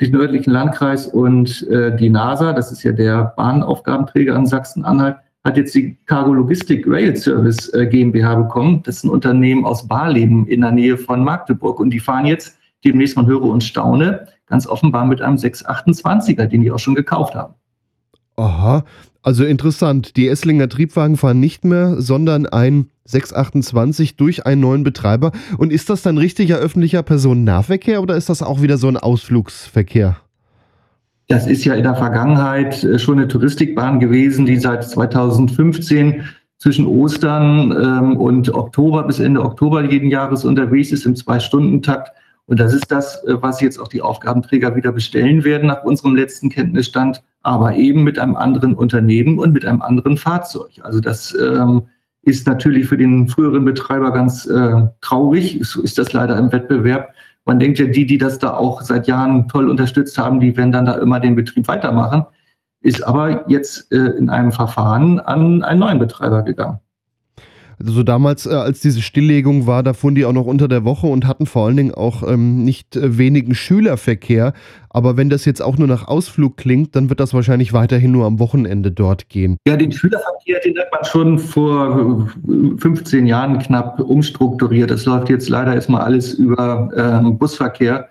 [0.00, 5.56] den nördlichen Landkreis und äh, die NASA, das ist ja der Bahnaufgabenträger in Sachsen-Anhalt, hat
[5.56, 8.82] jetzt die Cargo Logistic Rail Service äh, GmbH bekommen.
[8.84, 11.80] Das ist ein Unternehmen aus Barleben in der Nähe von Magdeburg.
[11.80, 16.62] Und die fahren jetzt demnächst, man höre und staune, ganz offenbar mit einem 628er, den
[16.62, 17.54] die auch schon gekauft haben.
[18.36, 18.84] Aha,
[19.22, 20.16] also interessant.
[20.16, 25.32] Die Esslinger Triebwagen fahren nicht mehr, sondern ein 628 durch einen neuen Betreiber.
[25.58, 30.16] Und ist das dann richtiger öffentlicher Personennahverkehr oder ist das auch wieder so ein Ausflugsverkehr?
[31.28, 36.24] Das ist ja in der Vergangenheit äh, schon eine Touristikbahn gewesen, die seit 2015
[36.58, 42.12] zwischen Ostern ähm, und Oktober bis Ende Oktober jeden Jahres unterwegs ist im Zwei-Stunden-Takt.
[42.50, 46.16] Und das ist das, äh, was jetzt auch die Aufgabenträger wieder bestellen werden nach unserem
[46.16, 50.72] letzten Kenntnisstand, aber eben mit einem anderen Unternehmen und mit einem anderen Fahrzeug.
[50.82, 51.82] Also das ähm,
[52.22, 55.60] ist natürlich für den früheren Betreiber ganz äh, traurig.
[55.62, 57.14] So ist das leider im Wettbewerb.
[57.44, 60.72] Man denkt ja, die, die das da auch seit Jahren toll unterstützt haben, die werden
[60.72, 62.26] dann da immer den Betrieb weitermachen,
[62.80, 66.80] ist aber jetzt äh, in einem Verfahren an einen neuen Betreiber gegangen.
[67.84, 71.06] Also damals, äh, als diese Stilllegung war, da fuhren die auch noch unter der Woche
[71.06, 74.52] und hatten vor allen Dingen auch ähm, nicht äh, wenigen Schülerverkehr.
[74.90, 78.26] Aber wenn das jetzt auch nur nach Ausflug klingt, dann wird das wahrscheinlich weiterhin nur
[78.26, 79.56] am Wochenende dort gehen.
[79.66, 82.28] Ja, den Schülerverkehr, den hat man schon vor
[82.78, 84.90] 15 äh, Jahren knapp umstrukturiert.
[84.90, 88.08] Das läuft jetzt leider erstmal alles über ähm, Busverkehr.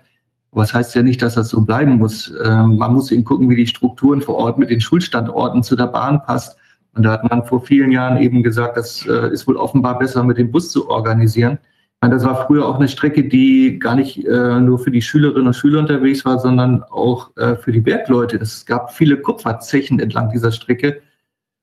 [0.52, 2.32] Aber das heißt ja nicht, dass das so bleiben muss.
[2.44, 5.86] Ähm, man muss eben gucken, wie die Strukturen vor Ort mit den Schulstandorten zu der
[5.86, 6.56] Bahn passt.
[6.94, 10.22] Und da hat man vor vielen Jahren eben gesagt, das äh, ist wohl offenbar besser
[10.24, 11.58] mit dem Bus zu organisieren.
[12.00, 15.48] Meine, das war früher auch eine Strecke, die gar nicht äh, nur für die Schülerinnen
[15.48, 18.38] und Schüler unterwegs war, sondern auch äh, für die Bergleute.
[18.38, 21.02] Es gab viele Kupferzechen entlang dieser Strecke.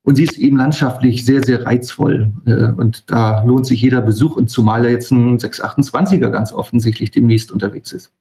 [0.04, 2.32] Und sie ist eben landschaftlich sehr, sehr reizvoll.
[2.46, 4.38] Äh, und da lohnt sich jeder Besuch.
[4.38, 8.14] Und zumal er jetzt ein 628er ganz offensichtlich demnächst unterwegs ist.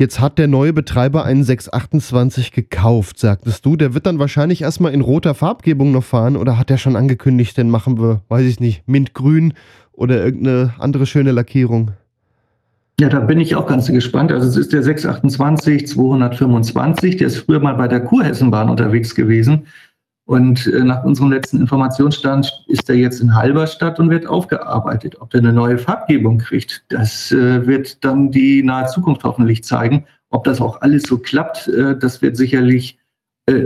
[0.00, 3.76] Jetzt hat der neue Betreiber einen 628 gekauft, sagtest du.
[3.76, 7.58] Der wird dann wahrscheinlich erstmal in roter Farbgebung noch fahren oder hat er schon angekündigt,
[7.58, 9.52] den machen wir, weiß ich nicht, mintgrün
[9.92, 11.90] oder irgendeine andere schöne Lackierung?
[12.98, 14.32] Ja, da bin ich auch ganz gespannt.
[14.32, 19.66] Also es ist der 628 225, der ist früher mal bei der Kurhessenbahn unterwegs gewesen.
[20.30, 25.20] Und äh, nach unserem letzten Informationsstand ist er jetzt in Halberstadt und wird aufgearbeitet.
[25.20, 30.04] Ob er eine neue Farbgebung kriegt, das äh, wird dann die nahe Zukunft hoffentlich zeigen.
[30.28, 32.96] Ob das auch alles so klappt, äh, das wird sicherlich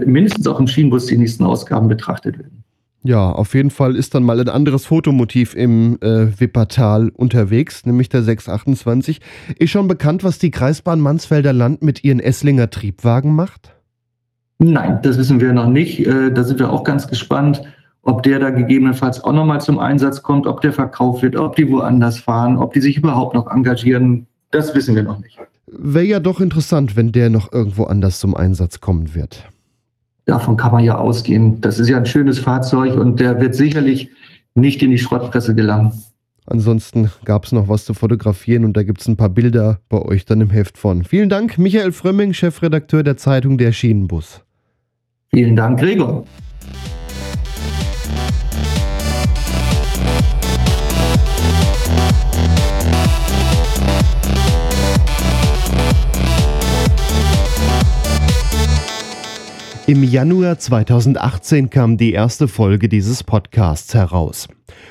[0.06, 2.64] mindestens auch im Schienenbus die nächsten Ausgaben betrachtet werden.
[3.02, 8.08] Ja, auf jeden Fall ist dann mal ein anderes Fotomotiv im äh, Wippertal unterwegs, nämlich
[8.08, 9.20] der 628.
[9.58, 13.73] Ist schon bekannt, was die Kreisbahn Mansfelder Land mit ihren Esslinger Triebwagen macht?
[14.72, 16.06] Nein, das wissen wir noch nicht.
[16.06, 17.62] Äh, da sind wir auch ganz gespannt,
[18.02, 21.70] ob der da gegebenenfalls auch nochmal zum Einsatz kommt, ob der verkauft wird, ob die
[21.70, 24.26] woanders fahren, ob die sich überhaupt noch engagieren.
[24.50, 25.38] Das wissen wir noch nicht.
[25.66, 29.48] Wäre ja doch interessant, wenn der noch irgendwo anders zum Einsatz kommen wird.
[30.26, 31.60] Davon kann man ja ausgehen.
[31.60, 34.08] Das ist ja ein schönes Fahrzeug und der wird sicherlich
[34.54, 35.92] nicht in die Schrottpresse gelangen.
[36.46, 40.00] Ansonsten gab es noch was zu fotografieren und da gibt es ein paar Bilder bei
[40.00, 41.04] euch dann im Heft von.
[41.04, 44.43] Vielen Dank, Michael Frömming, Chefredakteur der Zeitung Der Schienenbus.
[45.34, 46.24] Vielen Dank, Gregor.
[59.86, 64.48] Im Januar 2018 kam die erste Folge dieses Podcasts heraus.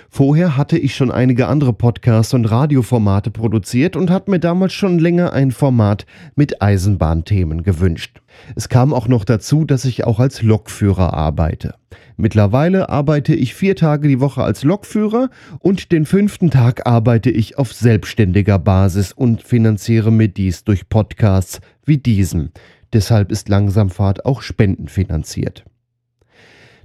[0.08, 4.99] Vorher hatte ich schon einige andere Podcasts und Radioformate produziert und hatte mir damals schon
[4.99, 8.21] länger ein Format mit Eisenbahnthemen gewünscht.
[8.56, 11.73] Es kam auch noch dazu, dass ich auch als Lokführer arbeite.
[12.15, 17.58] Mittlerweile arbeite ich vier Tage die Woche als Lokführer und den fünften Tag arbeite ich
[17.58, 22.51] auf selbstständiger Basis und finanziere mir dies durch Podcasts wie diesen.
[22.93, 25.65] Deshalb ist Langsamfahrt auch spendenfinanziert.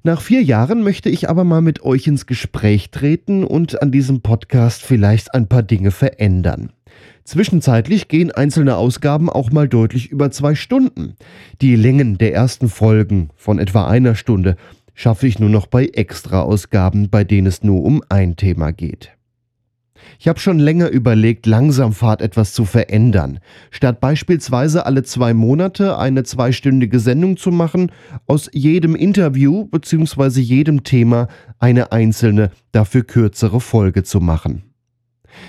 [0.02, 4.22] Nach vier Jahren möchte ich aber mal mit euch ins Gespräch treten und an diesem
[4.22, 6.72] Podcast vielleicht ein paar Dinge verändern.
[7.24, 11.14] Zwischenzeitlich gehen einzelne Ausgaben auch mal deutlich über zwei Stunden.
[11.60, 14.56] Die Längen der ersten Folgen von etwa einer Stunde
[14.94, 19.17] schaffe ich nur noch bei Extra-Ausgaben, bei denen es nur um ein Thema geht.
[20.18, 23.40] Ich habe schon länger überlegt, Langsamfahrt etwas zu verändern.
[23.70, 27.92] Statt beispielsweise alle zwei Monate eine zweistündige Sendung zu machen,
[28.26, 30.40] aus jedem Interview bzw.
[30.40, 34.67] jedem Thema eine einzelne, dafür kürzere Folge zu machen.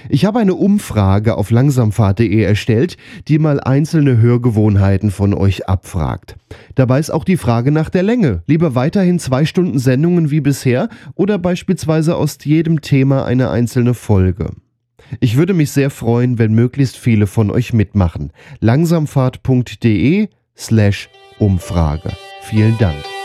[0.09, 2.97] Ich habe eine Umfrage auf langsamfahrt.de erstellt,
[3.27, 6.35] die mal einzelne Hörgewohnheiten von euch abfragt.
[6.75, 8.43] Dabei ist auch die Frage nach der Länge.
[8.47, 14.51] Lieber weiterhin zwei Stunden Sendungen wie bisher oder beispielsweise aus jedem Thema eine einzelne Folge.
[15.19, 18.31] Ich würde mich sehr freuen, wenn möglichst viele von euch mitmachen.
[18.59, 22.11] langsamfahrt.de slash Umfrage.
[22.41, 23.18] Vielen Dank.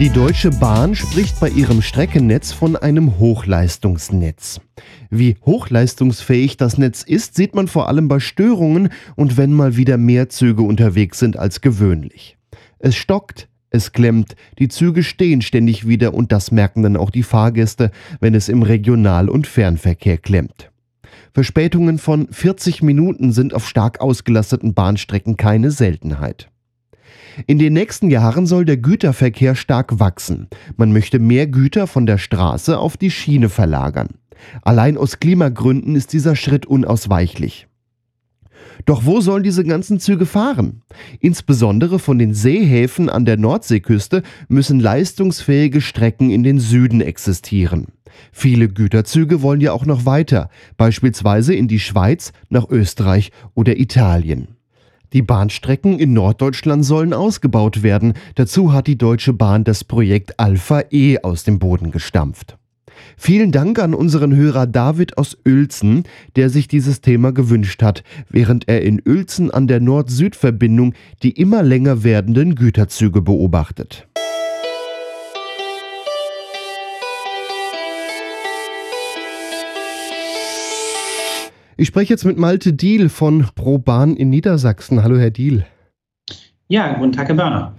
[0.00, 4.62] Die Deutsche Bahn spricht bei ihrem Streckennetz von einem Hochleistungsnetz.
[5.10, 9.98] Wie hochleistungsfähig das Netz ist, sieht man vor allem bei Störungen und wenn mal wieder
[9.98, 12.38] mehr Züge unterwegs sind als gewöhnlich.
[12.78, 17.22] Es stockt, es klemmt, die Züge stehen ständig wieder und das merken dann auch die
[17.22, 20.70] Fahrgäste, wenn es im Regional- und Fernverkehr klemmt.
[21.34, 26.49] Verspätungen von 40 Minuten sind auf stark ausgelasteten Bahnstrecken keine Seltenheit.
[27.46, 30.48] In den nächsten Jahren soll der Güterverkehr stark wachsen.
[30.76, 34.08] Man möchte mehr Güter von der Straße auf die Schiene verlagern.
[34.62, 37.66] Allein aus Klimagründen ist dieser Schritt unausweichlich.
[38.86, 40.82] Doch wo sollen diese ganzen Züge fahren?
[41.20, 47.88] Insbesondere von den Seehäfen an der Nordseeküste müssen leistungsfähige Strecken in den Süden existieren.
[48.32, 54.56] Viele Güterzüge wollen ja auch noch weiter, beispielsweise in die Schweiz, nach Österreich oder Italien.
[55.12, 58.14] Die Bahnstrecken in Norddeutschland sollen ausgebaut werden.
[58.36, 62.56] Dazu hat die Deutsche Bahn das Projekt Alpha E aus dem Boden gestampft.
[63.16, 66.04] Vielen Dank an unseren Hörer David aus Uelzen,
[66.36, 71.62] der sich dieses Thema gewünscht hat, während er in Uelzen an der Nord-Süd-Verbindung die immer
[71.62, 74.06] länger werdenden Güterzüge beobachtet.
[81.80, 85.02] Ich spreche jetzt mit Malte Diel von ProBahn in Niedersachsen.
[85.02, 85.64] Hallo, Herr Diel.
[86.68, 87.74] Ja, guten Tag, Herr Börner.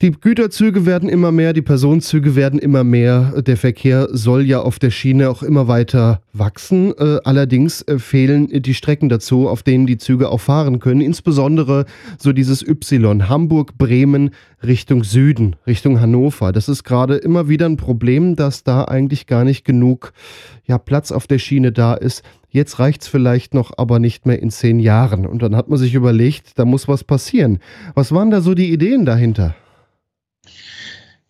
[0.00, 3.42] Die Güterzüge werden immer mehr, die Personenzüge werden immer mehr.
[3.42, 6.94] Der Verkehr soll ja auf der Schiene auch immer weiter wachsen.
[6.96, 11.00] Äh, allerdings äh, fehlen die Strecken dazu, auf denen die Züge auch fahren können.
[11.00, 11.84] Insbesondere
[12.16, 14.30] so dieses Y, Hamburg, Bremen
[14.64, 16.52] Richtung Süden, Richtung Hannover.
[16.52, 20.12] Das ist gerade immer wieder ein Problem, dass da eigentlich gar nicht genug
[20.64, 22.22] ja, Platz auf der Schiene da ist.
[22.50, 25.26] Jetzt reicht es vielleicht noch, aber nicht mehr in zehn Jahren.
[25.26, 27.58] Und dann hat man sich überlegt, da muss was passieren.
[27.96, 29.56] Was waren da so die Ideen dahinter?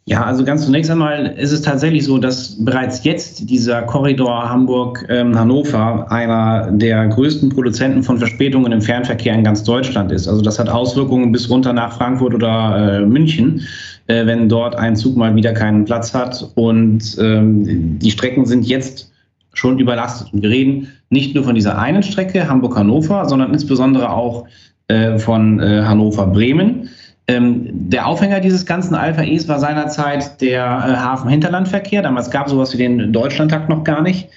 [0.08, 6.06] Ja, also ganz zunächst einmal ist es tatsächlich so, dass bereits jetzt dieser Korridor Hamburg-Hannover
[6.06, 10.26] ähm, einer der größten Produzenten von Verspätungen im Fernverkehr in ganz Deutschland ist.
[10.26, 13.60] Also das hat Auswirkungen bis runter nach Frankfurt oder äh, München,
[14.06, 16.52] äh, wenn dort ein Zug mal wieder keinen Platz hat.
[16.54, 19.12] Und ähm, die Strecken sind jetzt
[19.52, 20.32] schon überlastet.
[20.32, 24.46] Und wir reden nicht nur von dieser einen Strecke Hamburg-Hannover, sondern insbesondere auch
[24.86, 26.88] äh, von äh, Hannover-Bremen.
[27.28, 32.00] Ähm, der Aufhänger dieses ganzen Alpha E's war seinerzeit der äh, Hafen-Hinterlandverkehr.
[32.00, 34.28] Damals gab es sowas wie den Deutschlandtakt noch gar nicht.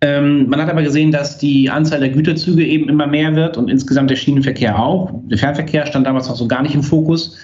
[0.00, 3.68] Ähm, man hat aber gesehen, dass die Anzahl der Güterzüge eben immer mehr wird und
[3.68, 5.12] insgesamt der Schienenverkehr auch.
[5.24, 7.36] Der Fernverkehr stand damals noch so gar nicht im Fokus.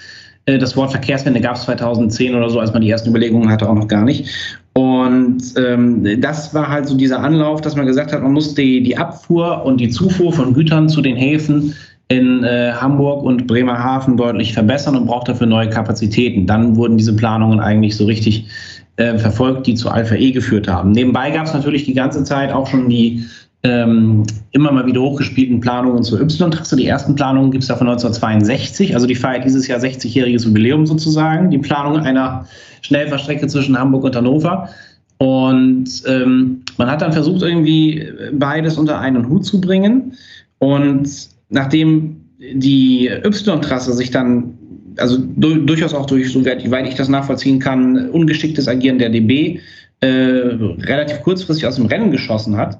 [0.47, 3.69] Äh, das Wort Verkehrswende gab es 2010 oder so, als man die ersten Überlegungen hatte,
[3.69, 4.27] auch noch gar nicht.
[4.73, 8.81] Und ähm, das war halt so dieser Anlauf, dass man gesagt hat, man muss die,
[8.81, 11.75] die Abfuhr und die Zufuhr von Gütern zu den Häfen
[12.09, 16.47] in äh, Hamburg und Bremerhaven deutlich verbessern und braucht dafür neue Kapazitäten.
[16.47, 18.47] Dann wurden diese Planungen eigentlich so richtig
[18.95, 20.91] äh, verfolgt, die zu Alpha E geführt haben.
[20.91, 23.25] Nebenbei gab es natürlich die ganze Zeit auch schon die
[23.63, 26.75] ähm, immer mal wieder hochgespielten Planungen zur Y-Trasse.
[26.75, 30.85] Die ersten Planungen gibt es da von 1962, also die feiert dieses Jahr 60-jähriges Jubiläum
[30.85, 32.45] sozusagen, die Planung einer
[32.81, 34.69] Schnellfahrstrecke zwischen Hamburg und Hannover.
[35.17, 40.13] Und ähm, man hat dann versucht, irgendwie beides unter einen Hut zu bringen.
[40.59, 41.09] Und
[41.49, 44.57] nachdem die Y-Trasse sich dann,
[44.97, 49.59] also du, durchaus auch durch, soweit ich das nachvollziehen kann, ungeschicktes Agieren der DB
[50.01, 52.79] äh, relativ kurzfristig aus dem Rennen geschossen hat,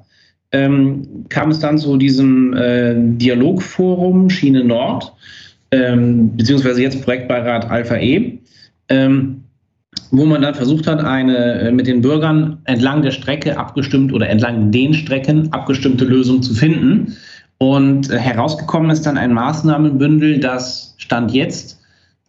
[0.52, 5.12] ähm, kam es dann zu diesem äh, Dialogforum Schiene Nord,
[5.72, 8.38] ähm, beziehungsweise jetzt Projektbeirat Alpha E,
[8.88, 9.44] ähm,
[10.10, 14.28] wo man dann versucht hat, eine äh, mit den Bürgern entlang der Strecke abgestimmt oder
[14.28, 17.16] entlang den Strecken abgestimmte Lösung zu finden
[17.58, 21.78] und äh, herausgekommen ist dann ein Maßnahmenbündel, das Stand jetzt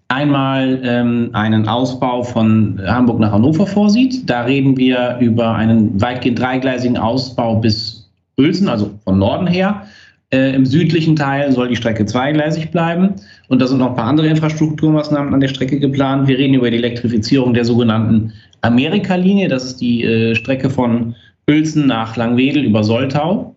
[0.08, 4.28] einmal ähm, einen Ausbau von Hamburg nach Hannover vorsieht.
[4.30, 9.84] Da reden wir über einen weitgehend dreigleisigen Ausbau bis Uelzen, also von Norden her.
[10.32, 13.16] Äh, Im südlichen Teil soll die Strecke zweigleisig bleiben.
[13.50, 16.28] Und da sind noch ein paar andere Infrastrukturmaßnahmen an der Strecke geplant.
[16.28, 19.48] Wir reden über die Elektrifizierung der sogenannten Amerika-Linie.
[19.48, 21.16] Das ist die äh, Strecke von
[21.48, 23.56] Uelzen nach Langwedel über Soltau,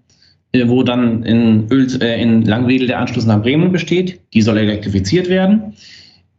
[0.67, 4.21] wo dann in, Uels, äh, in Langwedel der Anschluss nach Bremen besteht.
[4.35, 5.75] Die soll elektrifiziert werden.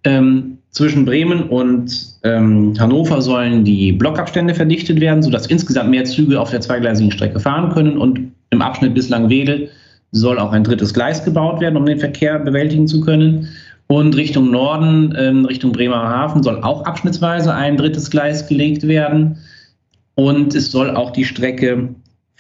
[0.04, 6.40] Ähm, zwischen Bremen und ähm, Hannover sollen die Blockabstände verdichtet werden, sodass insgesamt mehr Züge
[6.40, 7.98] auf der zweigleisigen Strecke fahren können.
[7.98, 9.70] Und im Abschnitt bis Langwedel
[10.12, 13.48] soll auch ein drittes Gleis gebaut werden, um den Verkehr bewältigen zu können.
[13.88, 19.38] Und Richtung Norden, ähm, Richtung Bremerhaven, soll auch abschnittsweise ein drittes Gleis gelegt werden.
[20.16, 21.90] Und es soll auch die Strecke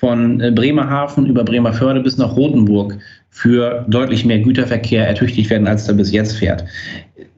[0.04, 2.97] von äh, Bremerhaven über Bremerförde bis nach Rothenburg
[3.30, 6.66] für deutlich mehr Güterverkehr ertüchtigt werden, als da bis jetzt fährt.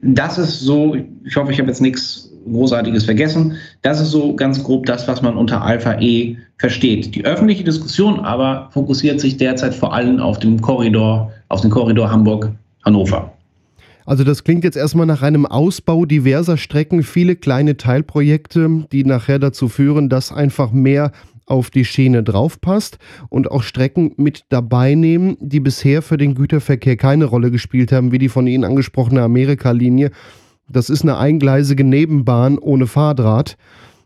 [0.02, 3.54] Das ist so, ich hoffe, ich habe jetzt nichts Großartiges vergessen.
[3.82, 7.14] Das ist so ganz grob das, was man unter Alpha E versteht.
[7.14, 12.10] Die öffentliche Diskussion aber fokussiert sich derzeit vor allem auf den Korridor, auf den Korridor
[12.10, 13.32] Hamburg-Hannover.
[14.06, 19.38] Also das klingt jetzt erstmal nach einem Ausbau diverser Strecken, viele kleine Teilprojekte, die nachher
[19.38, 21.12] dazu führen, dass einfach mehr
[21.46, 26.96] auf die Schiene draufpasst und auch Strecken mit dabei nehmen, die bisher für den Güterverkehr
[26.96, 30.10] keine Rolle gespielt haben, wie die von Ihnen angesprochene Amerika-Linie.
[30.68, 33.56] Das ist eine eingleisige Nebenbahn ohne Fahrdraht.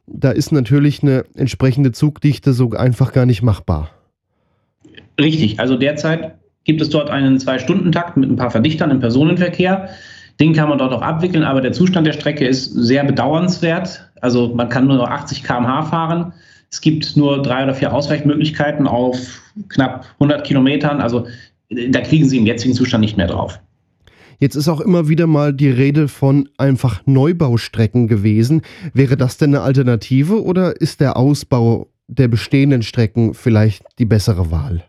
[0.07, 3.91] Da ist natürlich eine entsprechende Zugdichte so einfach gar nicht machbar.
[5.18, 6.34] Richtig, also derzeit
[6.64, 9.88] gibt es dort einen Zwei-Stunden-Takt mit ein paar Verdichtern im Personenverkehr.
[10.38, 14.11] Den kann man dort auch abwickeln, aber der Zustand der Strecke ist sehr bedauernswert.
[14.20, 16.32] Also man kann nur noch 80 km/h fahren.
[16.71, 21.01] Es gibt nur drei oder vier Ausweichmöglichkeiten auf knapp 100 Kilometern.
[21.01, 21.27] Also
[21.68, 23.61] da kriegen Sie im jetzigen Zustand nicht mehr drauf.
[24.39, 28.62] Jetzt ist auch immer wieder mal die Rede von einfach Neubaustrecken gewesen.
[28.95, 34.51] Wäre das denn eine Alternative oder ist der Ausbau der bestehenden Strecken vielleicht die bessere
[34.51, 34.83] Wahl?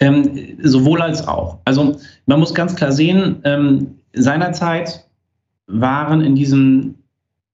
[0.00, 1.58] Ähm, sowohl als auch.
[1.64, 5.04] Also man muss ganz klar sehen, ähm, seinerzeit
[5.66, 6.94] waren in diesem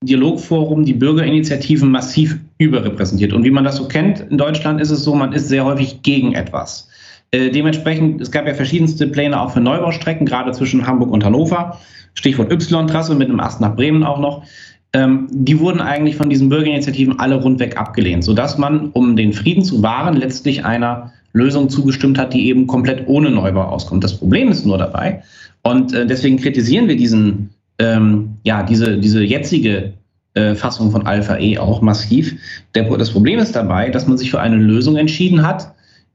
[0.02, 3.32] Dialogforum die Bürgerinitiativen massiv überrepräsentiert.
[3.32, 6.02] Und wie man das so kennt, in Deutschland ist es so, man ist sehr häufig
[6.02, 6.88] gegen etwas.
[7.30, 11.78] Äh, dementsprechend, es gab ja verschiedenste Pläne auch für Neubaustrecken, gerade zwischen Hamburg und Hannover.
[12.14, 14.44] Stichwort Y-Trasse mit einem Ast nach Bremen auch noch.
[14.92, 19.62] Ähm, die wurden eigentlich von diesen Bürgerinitiativen alle rundweg abgelehnt, sodass man, um den Frieden
[19.62, 24.02] zu wahren, letztlich einer Lösung zugestimmt hat, die eben komplett ohne Neubau auskommt.
[24.02, 25.22] Das Problem ist nur dabei,
[25.62, 29.94] und äh, deswegen kritisieren wir diesen, ähm, ja, diese, diese jetzige
[30.34, 32.34] äh, Fassung von Alpha E auch massiv.
[32.74, 35.72] Der, das Problem ist dabei, dass man sich für eine Lösung entschieden hat,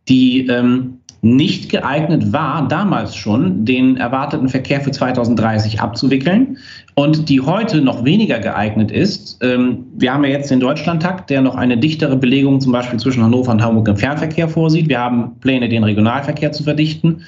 [0.08, 6.58] die ähm, nicht geeignet war, damals schon den erwarteten Verkehr für 2030 abzuwickeln
[6.96, 9.38] und die heute noch weniger geeignet ist.
[9.42, 13.24] Ähm, wir haben ja jetzt den Deutschlandtakt, der noch eine dichtere Belegung zum Beispiel zwischen
[13.24, 14.90] Hannover und Hamburg im Fernverkehr vorsieht.
[14.90, 17.22] Wir haben Pläne, den Regionalverkehr zu verdichten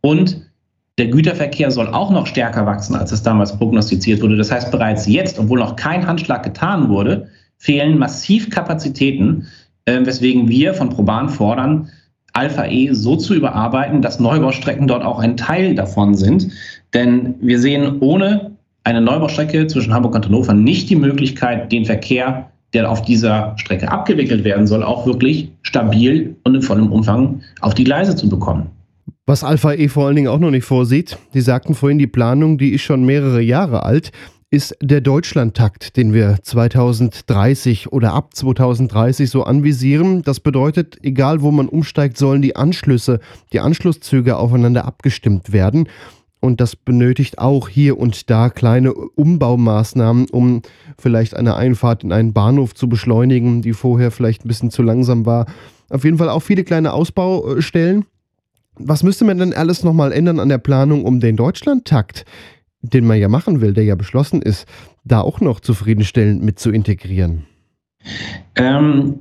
[0.00, 0.45] und
[0.98, 4.36] der Güterverkehr soll auch noch stärker wachsen, als es damals prognostiziert wurde.
[4.36, 7.28] Das heißt, bereits jetzt, obwohl noch kein Handschlag getan wurde,
[7.58, 9.46] fehlen massiv Kapazitäten,
[9.84, 11.88] äh, weswegen wir von Proban fordern,
[12.32, 16.48] Alpha E so zu überarbeiten, dass Neubaustrecken dort auch ein Teil davon sind.
[16.92, 18.52] Denn wir sehen ohne
[18.84, 23.90] eine Neubaustrecke zwischen Hamburg und Hannover nicht die Möglichkeit, den Verkehr, der auf dieser Strecke
[23.90, 28.70] abgewickelt werden soll, auch wirklich stabil und in vollem Umfang auf die Gleise zu bekommen.
[29.28, 32.58] Was Alpha E vor allen Dingen auch noch nicht vorsieht, die sagten vorhin, die Planung,
[32.58, 34.12] die ist schon mehrere Jahre alt
[34.50, 40.22] ist der Deutschlandtakt, den wir 2030 oder ab 2030 so anvisieren.
[40.22, 43.18] Das bedeutet, egal wo man umsteigt, sollen die Anschlüsse,
[43.52, 45.88] die Anschlusszüge aufeinander abgestimmt werden.
[46.38, 50.62] Und das benötigt auch hier und da kleine Umbaumaßnahmen, um
[50.96, 55.26] vielleicht eine Einfahrt in einen Bahnhof zu beschleunigen, die vorher vielleicht ein bisschen zu langsam
[55.26, 55.46] war.
[55.90, 58.04] Auf jeden Fall auch viele kleine Ausbaustellen.
[58.78, 62.24] Was müsste man denn alles nochmal ändern an der Planung um den Deutschlandtakt?
[62.82, 64.66] den man ja machen will, der ja beschlossen ist,
[65.04, 67.44] da auch noch zufriedenstellend mit zu integrieren?
[68.54, 69.20] Ähm,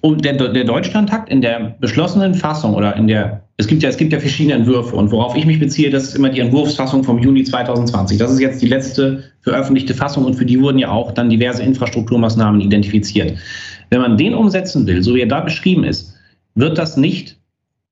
[0.00, 3.96] um der, der Deutschlandtakt in der beschlossenen Fassung oder in der, es gibt ja, es
[3.96, 7.18] gibt ja verschiedene Entwürfe und worauf ich mich beziehe, das ist immer die Entwurfsfassung vom
[7.18, 8.18] Juni 2020.
[8.18, 11.62] Das ist jetzt die letzte veröffentlichte Fassung und für die wurden ja auch dann diverse
[11.62, 13.36] Infrastrukturmaßnahmen identifiziert.
[13.90, 16.14] Wenn man den umsetzen will, so wie er da beschrieben ist,
[16.54, 17.38] wird das nicht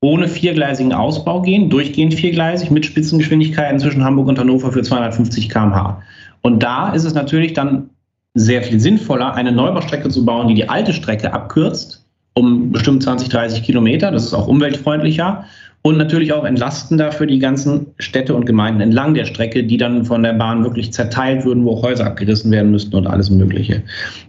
[0.03, 6.03] ohne viergleisigen Ausbau gehen, durchgehend viergleisig mit Spitzengeschwindigkeiten zwischen Hamburg und Hannover für 250 km/h.
[6.41, 7.91] Und da ist es natürlich dann
[8.35, 13.29] sehr viel sinnvoller, eine Neubaustrecke zu bauen, die die alte Strecke abkürzt, um bestimmt 20,
[13.29, 14.11] 30 Kilometer.
[14.11, 15.45] Das ist auch umweltfreundlicher
[15.83, 20.05] und natürlich auch entlastender für die ganzen Städte und Gemeinden entlang der Strecke, die dann
[20.05, 23.83] von der Bahn wirklich zerteilt würden, wo Häuser abgerissen werden müssten und alles Mögliche.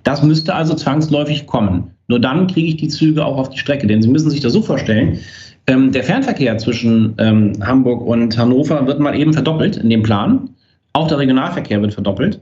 [0.03, 1.91] Das müsste also zwangsläufig kommen.
[2.07, 3.87] Nur dann kriege ich die Züge auch auf die Strecke.
[3.87, 5.19] Denn Sie müssen sich das so vorstellen,
[5.67, 10.49] ähm, der Fernverkehr zwischen ähm, Hamburg und Hannover wird mal eben verdoppelt in dem Plan.
[10.93, 12.41] Auch der Regionalverkehr wird verdoppelt.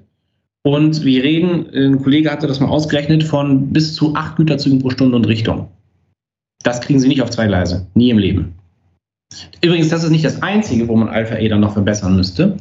[0.64, 4.90] Und wir reden, ein Kollege hatte das mal ausgerechnet, von bis zu acht Güterzügen pro
[4.90, 5.70] Stunde und Richtung.
[6.64, 7.88] Das kriegen Sie nicht auf zwei Gleise.
[7.94, 8.54] Nie im Leben.
[9.62, 12.58] Übrigens, das ist nicht das Einzige, wo man Alpha E dann noch verbessern müsste.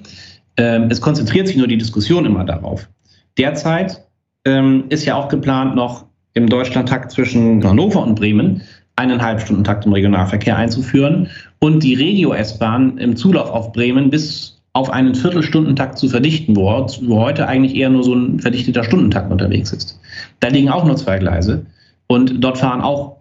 [0.57, 2.89] Ähm, es konzentriert sich nur die Diskussion immer darauf.
[3.37, 4.05] Derzeit
[4.45, 8.63] ähm, ist ja auch geplant, noch im Deutschlandtakt zwischen Hannover und Bremen
[8.99, 11.29] eineinhalb Stunden Takt im Regionalverkehr einzuführen
[11.61, 16.87] und die Regio-S-Bahn im Zulauf auf Bremen bis auf einen Viertelstundentakt zu verdichten, wo,
[17.21, 19.99] heute eigentlich eher nur so ein verdichteter Stundentakt unterwegs ist.
[20.41, 21.65] Da liegen auch nur zwei Gleise
[22.07, 23.17] und dort fahren auch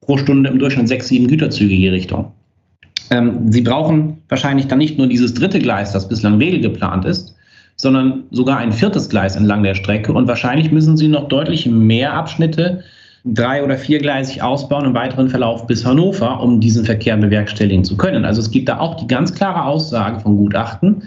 [0.00, 2.32] pro Stunde im Durchschnitt sechs, sieben Güterzüge je Richtung.
[3.10, 7.34] Ähm, Sie brauchen wahrscheinlich dann nicht nur dieses dritte Gleis, das bislang Wege geplant ist,
[7.76, 10.12] sondern sogar ein viertes Gleis entlang der Strecke.
[10.12, 12.84] Und wahrscheinlich müssen Sie noch deutlich mehr Abschnitte
[13.24, 18.24] drei- oder viergleisig ausbauen im weiteren Verlauf bis Hannover, um diesen Verkehr bewerkstelligen zu können.
[18.24, 21.02] Also es gibt da auch die ganz klare Aussage von Gutachten,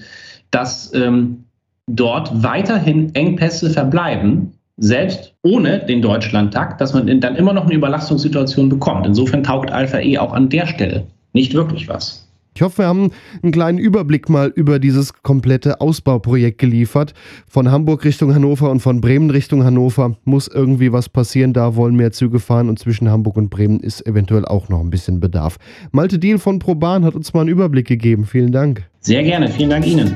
[0.52, 1.46] dass ähm,
[1.88, 8.70] dort weiterhin Engpässe verbleiben, selbst ohne den Deutschlandtakt, dass man dann immer noch eine Überlastungssituation
[8.70, 9.06] bekommt.
[9.06, 12.23] Insofern taugt Alpha E auch an der Stelle nicht wirklich was.
[12.56, 17.14] Ich hoffe, wir haben einen kleinen Überblick mal über dieses komplette Ausbauprojekt geliefert.
[17.48, 21.54] Von Hamburg Richtung Hannover und von Bremen Richtung Hannover muss irgendwie was passieren.
[21.54, 24.90] Da wollen mehr Züge fahren und zwischen Hamburg und Bremen ist eventuell auch noch ein
[24.90, 25.58] bisschen Bedarf.
[25.92, 28.26] Malte Deal von ProBahn hat uns mal einen Überblick gegeben.
[28.26, 28.84] Vielen Dank.
[29.00, 29.50] Sehr gerne.
[29.50, 30.16] Vielen Dank Ihnen.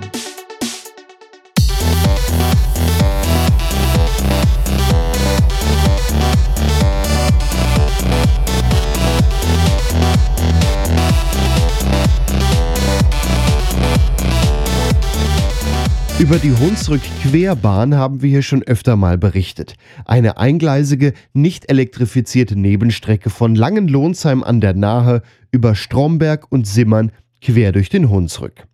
[16.19, 19.75] Über die Hunsrück-Querbahn haben wir hier schon öfter mal berichtet.
[20.03, 27.71] Eine eingleisige, nicht elektrifizierte Nebenstrecke von Langenlohnsheim an der Nahe über Stromberg und Simmern quer
[27.71, 28.65] durch den Hunsrück.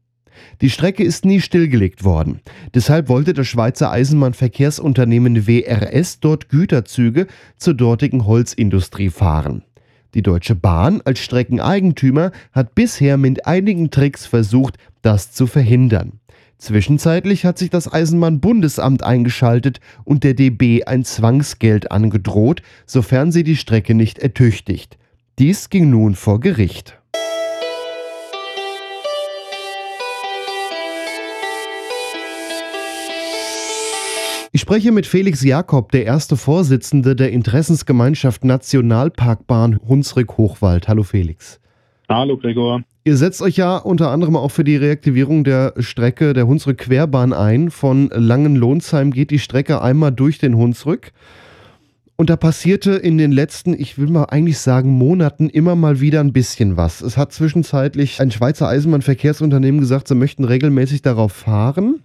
[0.62, 2.40] Die Strecke ist nie stillgelegt worden.
[2.74, 7.28] Deshalb wollte das Schweizer Eisenbahnverkehrsunternehmen WRS dort Güterzüge
[7.58, 9.64] zur dortigen Holzindustrie fahren.
[10.14, 16.22] Die Deutsche Bahn als Streckeneigentümer hat bisher mit einigen Tricks versucht, das zu verhindern.
[16.64, 23.58] Zwischenzeitlich hat sich das Eisenbahnbundesamt eingeschaltet und der DB ein Zwangsgeld angedroht, sofern sie die
[23.58, 24.98] Strecke nicht ertüchtigt.
[25.40, 27.02] Dies ging nun vor Gericht.
[34.54, 40.88] Ich spreche mit Felix Jakob, der erste Vorsitzende der Interessensgemeinschaft Nationalparkbahn Hunsrück-Hochwald.
[40.88, 41.60] Hallo Felix.
[42.10, 42.84] Hallo Gregor.
[43.06, 47.70] Ihr setzt euch ja unter anderem auch für die Reaktivierung der Strecke der Hunsrück-Querbahn ein.
[47.70, 51.12] Von Langenlohnsheim geht die Strecke einmal durch den Hunsrück.
[52.16, 56.20] Und da passierte in den letzten, ich will mal eigentlich sagen, Monaten immer mal wieder
[56.20, 57.02] ein bisschen was.
[57.02, 62.04] Es hat zwischenzeitlich ein Schweizer Eisenbahnverkehrsunternehmen gesagt, sie möchten regelmäßig darauf fahren.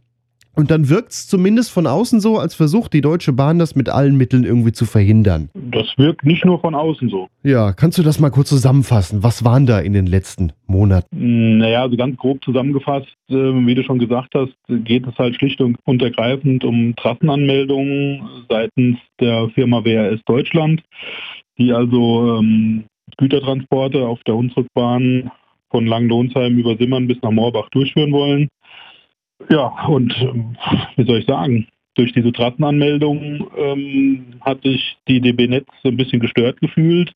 [0.59, 3.89] Und dann wirkt es zumindest von außen so, als versucht die Deutsche Bahn das mit
[3.89, 5.51] allen Mitteln irgendwie zu verhindern.
[5.55, 7.29] Das wirkt nicht nur von außen so.
[7.45, 9.23] Ja, kannst du das mal kurz zusammenfassen?
[9.23, 11.59] Was waren da in den letzten Monaten?
[11.59, 15.61] Naja, also ganz grob zusammengefasst, äh, wie du schon gesagt hast, geht es halt schlicht
[15.61, 20.83] und ergreifend um Trassenanmeldungen seitens der Firma WRS Deutschland,
[21.57, 22.83] die also ähm,
[23.17, 25.31] Gütertransporte auf der Hunsrückbahn
[25.71, 28.49] von Langenlohnsheim über Simmern bis nach Moorbach durchführen wollen.
[29.49, 30.57] Ja, und ähm,
[30.97, 31.67] wie soll ich sagen,
[31.99, 37.13] durch diese Trassenanmeldung ähm, hat sich die DB Netz so ein bisschen gestört gefühlt.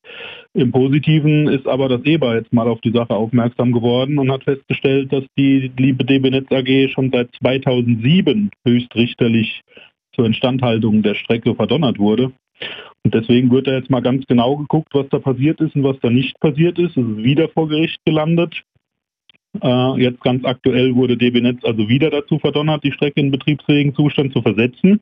[0.54, 4.44] Im Positiven ist aber das EBA jetzt mal auf die Sache aufmerksam geworden und hat
[4.44, 9.62] festgestellt, dass die liebe DB Netz AG schon seit 2007 höchstrichterlich
[10.14, 12.32] zur Instandhaltung der Strecke verdonnert wurde.
[13.04, 15.98] Und deswegen wird da jetzt mal ganz genau geguckt, was da passiert ist und was
[16.00, 16.96] da nicht passiert ist.
[16.96, 18.62] Es ist wieder vor Gericht gelandet.
[19.60, 23.94] Äh, jetzt ganz aktuell wurde DB Netz also wieder dazu verdonnert, die Strecke in betriebsfähigen
[23.94, 25.00] Zustand zu versetzen.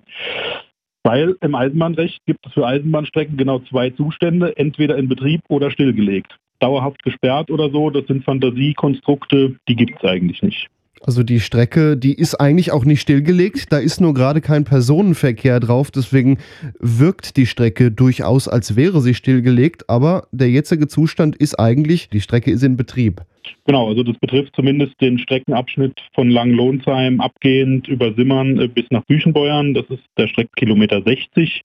[1.03, 6.36] Weil im Eisenbahnrecht gibt es für Eisenbahnstrecken genau zwei Zustände, entweder in Betrieb oder stillgelegt.
[6.59, 10.68] Dauerhaft gesperrt oder so, das sind Fantasiekonstrukte, die gibt es eigentlich nicht.
[11.03, 15.59] Also die Strecke, die ist eigentlich auch nicht stillgelegt, da ist nur gerade kein Personenverkehr
[15.59, 16.38] drauf, deswegen
[16.78, 22.20] wirkt die Strecke durchaus, als wäre sie stillgelegt, aber der jetzige Zustand ist eigentlich, die
[22.20, 23.22] Strecke ist in Betrieb.
[23.66, 29.05] Genau, also das betrifft zumindest den Streckenabschnitt von Langenlohnsheim abgehend über Simmern äh, bis nach
[29.05, 29.72] Büchenbeuern.
[29.72, 31.62] Das ist der Streckenkilometer 60.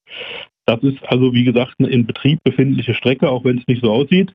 [0.65, 3.91] Das ist also, wie gesagt, eine in Betrieb befindliche Strecke, auch wenn es nicht so
[3.91, 4.31] aussieht.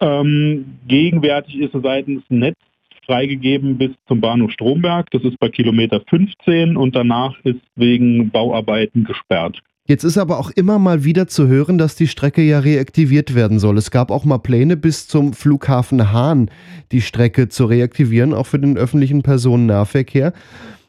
[0.00, 2.56] Ähm, gegenwärtig ist seitens Netz
[3.04, 5.10] freigegeben bis zum Bahnhof Stromberg.
[5.10, 9.62] Das ist bei Kilometer 15 und danach ist wegen Bauarbeiten gesperrt.
[9.86, 13.58] Jetzt ist aber auch immer mal wieder zu hören, dass die Strecke ja reaktiviert werden
[13.58, 13.76] soll.
[13.76, 16.50] Es gab auch mal Pläne bis zum Flughafen Hahn,
[16.90, 20.32] die Strecke zu reaktivieren, auch für den öffentlichen Personennahverkehr.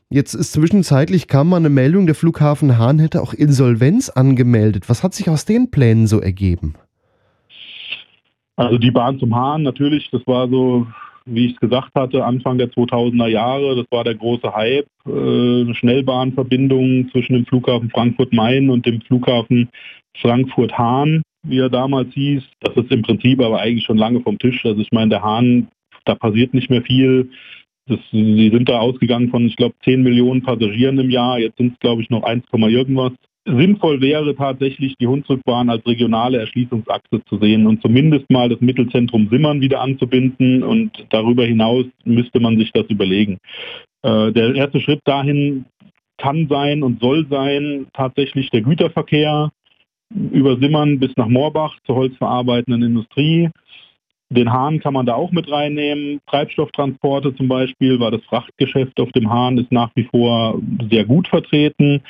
[0.09, 4.87] Jetzt ist zwischenzeitlich kam mal eine Meldung, der Flughafen Hahn hätte auch Insolvenz angemeldet.
[4.87, 6.75] Was hat sich aus den Plänen so ergeben?
[8.55, 10.87] Also die Bahn zum Hahn, natürlich, das war so
[11.25, 13.75] wie ich es gesagt hatte, Anfang der 2000er Jahre.
[13.75, 19.69] Das war der große Hype, äh, eine Schnellbahnverbindung zwischen dem Flughafen Frankfurt-Main und dem Flughafen
[20.17, 22.43] Frankfurt-Hahn, wie er damals hieß.
[22.61, 24.65] Das ist im Prinzip aber eigentlich schon lange vom Tisch.
[24.65, 25.67] Also ich meine, der Hahn,
[26.05, 27.31] da passiert nicht mehr viel.
[27.87, 31.39] Das, sie sind da ausgegangen von, ich glaube, 10 Millionen Passagieren im Jahr.
[31.39, 33.13] Jetzt sind es, glaube ich, noch 1, irgendwas
[33.45, 39.29] sinnvoll wäre tatsächlich die Hunsrückbahn als regionale Erschließungsachse zu sehen und zumindest mal das Mittelzentrum
[39.29, 43.37] Simmern wieder anzubinden und darüber hinaus müsste man sich das überlegen.
[44.01, 45.65] Äh, der erste Schritt dahin
[46.17, 49.51] kann sein und soll sein tatsächlich der Güterverkehr
[50.31, 53.49] über Simmern bis nach Moorbach zur holzverarbeitenden Industrie.
[54.29, 56.19] Den Hahn kann man da auch mit reinnehmen.
[56.27, 61.27] Treibstofftransporte zum Beispiel, weil das Frachtgeschäft auf dem Hahn ist nach wie vor sehr gut
[61.27, 62.01] vertreten.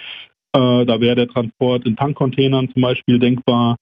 [0.55, 3.75] Äh, da wäre der Transport in Tankcontainern zum Beispiel denkbar.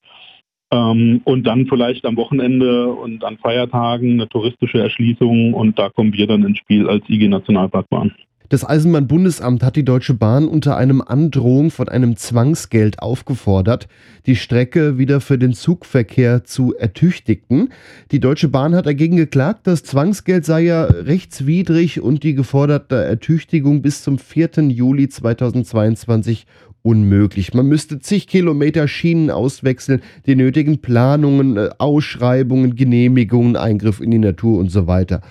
[0.72, 6.14] Ähm, und dann vielleicht am Wochenende und an Feiertagen eine touristische Erschließung und da kommen
[6.14, 8.16] wir dann ins Spiel als IG Nationalparkbahn.
[8.54, 13.88] Das Eisenbahnbundesamt hat die Deutsche Bahn unter einem Androhung von einem Zwangsgeld aufgefordert,
[14.28, 17.70] die Strecke wieder für den Zugverkehr zu ertüchtigen.
[18.12, 23.82] Die Deutsche Bahn hat dagegen geklagt, das Zwangsgeld sei ja rechtswidrig und die geforderte Ertüchtigung
[23.82, 24.52] bis zum 4.
[24.70, 26.46] Juli 2022
[26.84, 27.56] unmöglich.
[27.56, 34.20] Man müsste zig Kilometer Schienen auswechseln, die nötigen Planungen, äh, Ausschreibungen, Genehmigungen, Eingriff in die
[34.20, 35.22] Natur und so weiter.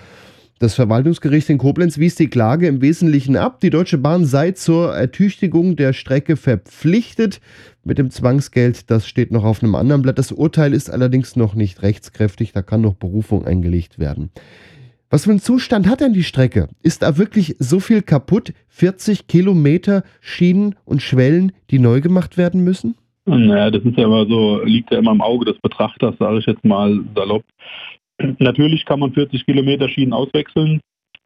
[0.63, 3.59] Das Verwaltungsgericht in Koblenz wies die Klage im Wesentlichen ab.
[3.59, 7.41] Die Deutsche Bahn sei zur Ertüchtigung der Strecke verpflichtet.
[7.83, 10.17] Mit dem Zwangsgeld, das steht noch auf einem anderen Blatt.
[10.17, 12.53] Das Urteil ist allerdings noch nicht rechtskräftig.
[12.53, 14.29] Da kann noch Berufung eingelegt werden.
[15.09, 16.69] Was für einen Zustand hat denn die Strecke?
[16.81, 18.53] Ist da wirklich so viel kaputt?
[18.69, 22.95] 40 Kilometer Schienen und Schwellen, die neu gemacht werden müssen?
[23.25, 26.45] Naja, das ist ja immer so, liegt ja immer im Auge des Betrachters, sage ich
[26.45, 27.43] jetzt mal salopp.
[28.39, 30.79] Natürlich kann man 40 Kilometer Schienen auswechseln.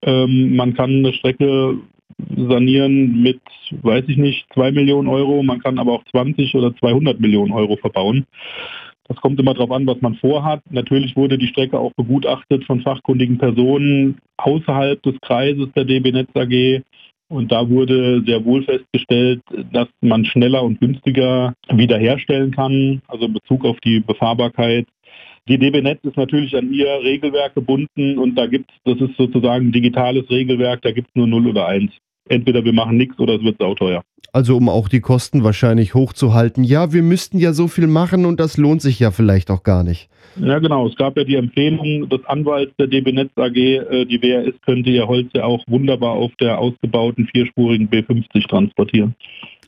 [0.04, 1.78] Ähm, man kann eine Strecke
[2.36, 3.40] sanieren mit,
[3.82, 5.44] weiß ich nicht, 2 Millionen Euro.
[5.44, 8.26] Man kann aber auch 20 oder 200 Millionen Euro verbauen.
[9.08, 10.62] Das kommt immer darauf an, was man vorhat.
[10.70, 16.30] Natürlich wurde die Strecke auch begutachtet von fachkundigen Personen außerhalb des Kreises der DB Netz
[16.36, 16.84] AG.
[17.30, 19.42] Und da wurde sehr wohl festgestellt,
[19.72, 24.88] dass man schneller und günstiger wiederherstellen kann, also in Bezug auf die Befahrbarkeit
[25.48, 29.18] die DB Netz ist natürlich an ihr Regelwerk gebunden und da gibt es, das ist
[29.18, 31.92] sozusagen ein digitales Regelwerk, da gibt es nur 0 oder 1.
[32.30, 34.04] Entweder wir machen nichts oder es wird sauteuer.
[34.34, 36.64] Also um auch die Kosten wahrscheinlich hochzuhalten.
[36.64, 39.84] Ja, wir müssten ja so viel machen und das lohnt sich ja vielleicht auch gar
[39.84, 40.10] nicht.
[40.36, 40.88] Ja, genau.
[40.88, 44.90] Es gab ja die Empfehlung des Anwalts der DB Netz AG, äh, die WRS könnte
[44.90, 49.16] ihr Holz ja auch wunderbar auf der ausgebauten vierspurigen B50 transportieren.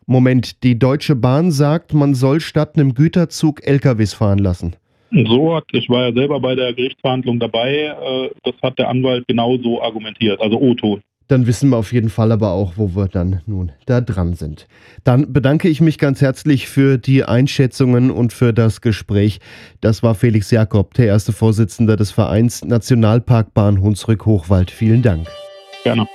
[0.06, 4.76] Moment, die Deutsche Bahn sagt, man soll statt einem Güterzug LKWs fahren lassen.
[5.12, 9.28] So hat, ich war ja selber bei der Gerichtsverhandlung dabei, äh, das hat der Anwalt
[9.28, 11.02] genau so argumentiert, also O-Ton.
[11.30, 14.68] Dann wissen wir auf jeden Fall aber auch, wo wir dann nun da dran sind.
[15.04, 19.40] Dann bedanke ich mich ganz herzlich für die Einschätzungen und für das Gespräch.
[19.80, 24.72] Das war Felix Jakob, der erste Vorsitzende des Vereins Nationalparkbahn Hunsrück-Hochwald.
[24.72, 25.28] Vielen Dank.
[25.84, 26.08] Gerne.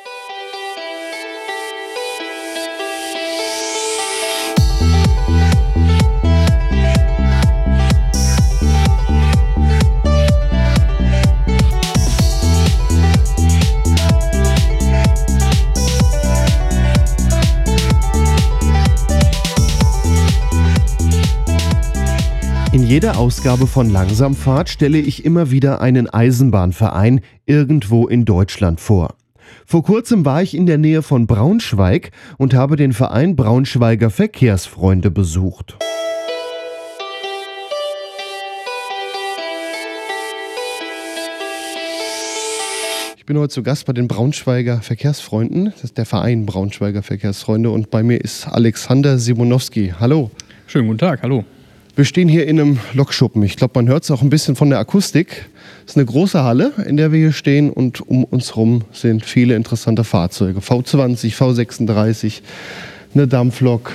[22.87, 29.15] Jeder Ausgabe von Langsamfahrt stelle ich immer wieder einen Eisenbahnverein irgendwo in Deutschland vor.
[29.65, 35.11] Vor kurzem war ich in der Nähe von Braunschweig und habe den Verein Braunschweiger Verkehrsfreunde
[35.11, 35.79] besucht.
[43.17, 45.67] Ich bin heute zu Gast bei den Braunschweiger Verkehrsfreunden.
[45.67, 49.95] Das ist der Verein Braunschweiger Verkehrsfreunde und bei mir ist Alexander Simonowski.
[49.99, 50.31] Hallo.
[50.67, 51.45] Schönen guten Tag, hallo.
[51.97, 53.41] Wir stehen hier in einem Lokschuppen.
[53.45, 55.47] Ich glaube, man hört es auch ein bisschen von der Akustik.
[55.85, 59.25] Es ist eine große Halle, in der wir hier stehen und um uns herum sind
[59.25, 60.59] viele interessante Fahrzeuge.
[60.59, 62.41] V20, V36,
[63.15, 63.93] eine Dampflok,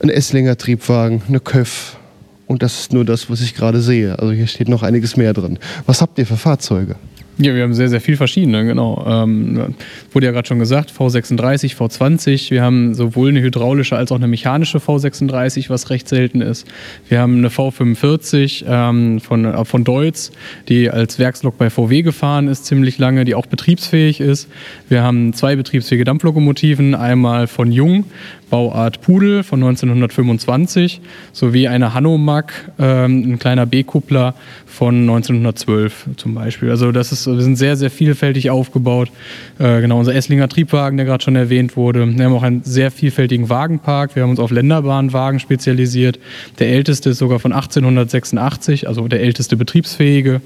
[0.00, 1.98] ein Esslinger Triebwagen, eine Köff.
[2.46, 4.18] Und das ist nur das, was ich gerade sehe.
[4.18, 5.58] Also hier steht noch einiges mehr drin.
[5.84, 6.96] Was habt ihr für Fahrzeuge?
[7.38, 9.04] Ja, wir haben sehr, sehr viel verschiedene, genau.
[9.08, 9.74] Ähm,
[10.12, 12.50] wurde ja gerade schon gesagt, V36, V20.
[12.50, 16.66] Wir haben sowohl eine hydraulische als auch eine mechanische V36, was recht selten ist.
[17.08, 20.30] Wir haben eine V45 ähm, von, äh, von Deutz,
[20.68, 24.48] die als Werkslok bei VW gefahren ist, ziemlich lange, die auch betriebsfähig ist.
[24.90, 28.04] Wir haben zwei betriebsfähige Dampflokomotiven, einmal von Jung
[28.52, 31.00] Bauart Pudel von 1925
[31.32, 34.34] sowie eine Hanomag, ähm, ein kleiner B-Kuppler
[34.66, 36.68] von 1912 zum Beispiel.
[36.68, 39.10] Also das ist, wir sind sehr, sehr vielfältig aufgebaut.
[39.58, 42.06] Äh, genau, unser Esslinger Triebwagen, der gerade schon erwähnt wurde.
[42.06, 44.16] Wir haben auch einen sehr vielfältigen Wagenpark.
[44.16, 46.18] Wir haben uns auf Länderbahnwagen spezialisiert.
[46.58, 50.42] Der älteste ist sogar von 1886, also der älteste betriebsfähige,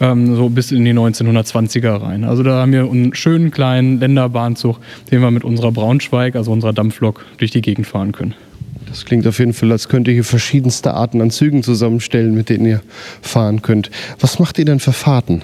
[0.00, 2.24] ähm, so bis in die 1920er rein.
[2.24, 4.78] Also da haben wir einen schönen kleinen Länderbahnzug,
[5.10, 8.34] den wir mit unserer Braunschweig, also unserer Dampflok, durch die Gegend fahren können.
[8.88, 12.48] Das klingt auf jeden Fall, als könnt ihr hier verschiedenste Arten an Zügen zusammenstellen, mit
[12.48, 12.80] denen ihr
[13.20, 13.90] fahren könnt.
[14.18, 15.42] Was macht ihr denn für Fahrten?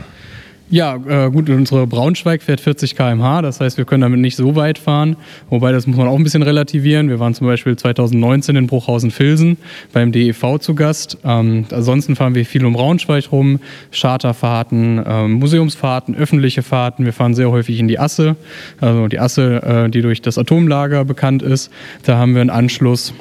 [0.71, 4.57] Ja, äh, gut, unsere Braunschweig fährt 40 km/h, das heißt, wir können damit nicht so
[4.57, 5.17] weit fahren.
[5.51, 7.11] Wobei, das muss man auch ein bisschen relativieren.
[7.11, 9.59] Wir waren zum Beispiel 2019 in Bruchhausen-Filsen
[9.93, 11.19] beim DEV zu Gast.
[11.23, 13.61] Ähm, ansonsten fahren wir viel um Braunschweig rum,
[13.93, 17.05] Charterfahrten, ähm, Museumsfahrten, öffentliche Fahrten.
[17.05, 18.37] Wir fahren sehr häufig in die Asse,
[18.81, 21.71] also die Asse, äh, die durch das Atomlager bekannt ist.
[22.05, 23.13] Da haben wir einen Anschluss.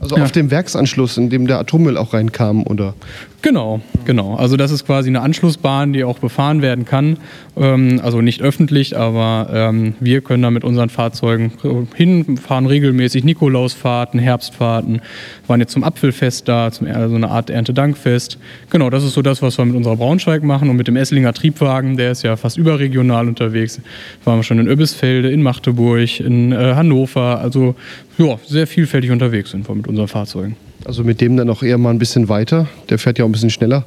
[0.00, 0.24] Also ja.
[0.24, 2.94] auf dem Werksanschluss, in dem der Atommüll auch reinkam, oder?
[3.40, 4.34] Genau, genau.
[4.34, 7.18] Also das ist quasi eine Anschlussbahn, die auch befahren werden kann.
[7.56, 11.52] Ähm, also nicht öffentlich, aber ähm, wir können da mit unseren Fahrzeugen
[11.94, 15.02] hinfahren regelmäßig Nikolausfahrten, Herbstfahrten,
[15.46, 18.38] waren jetzt zum Apfelfest da, zum, also eine Art Erntedankfest.
[18.70, 21.32] Genau, das ist so das, was wir mit unserer Braunschweig machen und mit dem Esslinger
[21.32, 23.80] Triebwagen, der ist ja fast überregional unterwegs.
[24.24, 27.38] Waren wir schon in Öbisfelde, in Magdeburg, in äh, Hannover.
[27.38, 27.76] Also
[28.18, 30.56] ja, sehr vielfältig unterwegs sind wir mit unseren Fahrzeugen.
[30.84, 32.66] Also mit dem dann auch eher mal ein bisschen weiter.
[32.88, 33.84] Der fährt ja auch ein bisschen schneller.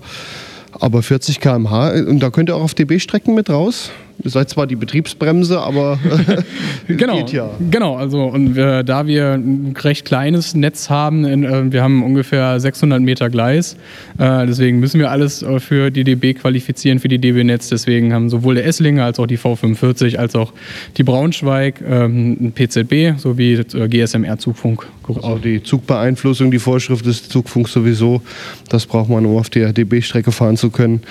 [0.79, 3.91] Aber 40 km/h, und da könnt ihr auch auf DB-Strecken mit raus?
[4.23, 5.99] Ihr seid zwar die Betriebsbremse, aber
[6.87, 7.49] genau, geht ja.
[7.69, 12.03] Genau, also und wir, da wir ein recht kleines Netz haben, in, äh, wir haben
[12.03, 13.77] ungefähr 600 Meter Gleis,
[14.17, 17.69] äh, deswegen müssen wir alles äh, für die DB qualifizieren, für die DB-Netz.
[17.69, 20.53] Deswegen haben sowohl der Esslinger als auch die V45 als auch
[20.97, 24.87] die Braunschweig ähm, ein PZB sowie äh, GSMR-Zugfunk.
[25.07, 28.21] Also die Zugbeeinflussung, die Vorschrift des Zugfunks sowieso,
[28.69, 31.01] das braucht man, um auf der DB-Strecke fahren zu können.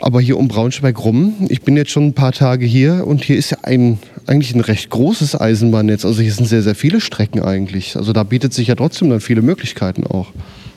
[0.00, 3.36] Aber hier um Braunschweig rum, ich bin jetzt schon ein paar Tage hier und hier
[3.36, 6.04] ist ja ein, eigentlich ein recht großes Eisenbahnnetz.
[6.04, 7.96] Also hier sind sehr, sehr viele Strecken eigentlich.
[7.96, 10.28] Also da bietet sich ja trotzdem dann viele Möglichkeiten auch.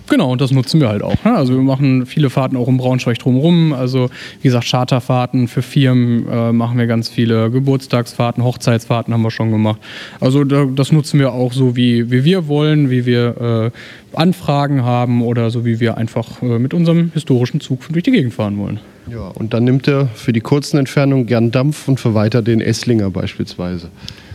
[0.10, 1.24] Genau, und das nutzen wir halt auch.
[1.24, 1.34] Ne?
[1.34, 3.72] Also wir machen viele Fahrten auch um Braunschweig drumherum.
[3.72, 4.10] Also
[4.42, 7.50] wie gesagt, Charterfahrten für Firmen äh, machen wir ganz viele.
[7.50, 9.80] Geburtstagsfahrten, Hochzeitsfahrten haben wir schon gemacht.
[10.20, 13.72] Also da, das nutzen wir auch so, wie, wie wir wollen, wie wir
[14.14, 18.12] äh, Anfragen haben oder so, wie wir einfach äh, mit unserem historischen Zug durch die
[18.12, 18.82] Gegend fahren wollen.
[19.08, 22.62] Ja, und dann nimmt er für die kurzen Entfernungen gern Dampf und für weiter den
[22.62, 23.90] Esslinger beispielsweise.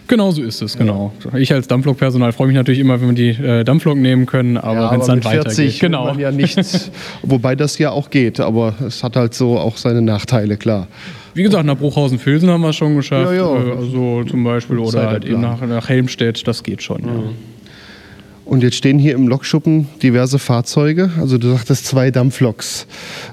[0.08, 1.12] Genau so ist es, genau.
[1.24, 1.38] Ja.
[1.38, 4.80] Ich als Dampflokpersonal freue mich natürlich immer, wenn wir die äh, Dampflok nehmen können, aber
[4.80, 5.78] ja, wenn es dann weitergeht.
[5.80, 6.06] Genau.
[6.06, 6.90] Man ja nichts,
[7.22, 10.88] wobei das ja auch geht, aber es hat halt so auch seine Nachteile, klar.
[11.34, 13.32] Wie gesagt, nach Bruchhausen-Filsen haben wir es schon geschafft.
[13.32, 13.66] Ja, ja.
[13.66, 17.02] Äh, also zum Beispiel, oder halt eben nach, nach Helmstedt, das geht schon.
[17.02, 17.22] Ja.
[18.46, 21.10] Und jetzt stehen hier im Lokschuppen diverse Fahrzeuge.
[21.20, 22.86] Also du sagtest zwei Dampfloks.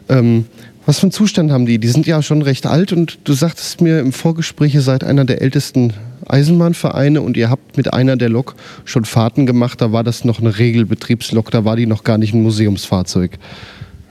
[0.09, 0.45] Ähm,
[0.85, 1.79] was für einen Zustand haben die?
[1.79, 5.25] Die sind ja schon recht alt und du sagtest mir im Vorgespräch, ihr seid einer
[5.25, 5.93] der ältesten
[6.27, 9.81] Eisenbahnvereine und ihr habt mit einer der Lok schon Fahrten gemacht.
[9.81, 13.37] Da war das noch eine Regelbetriebslok, da war die noch gar nicht ein Museumsfahrzeug.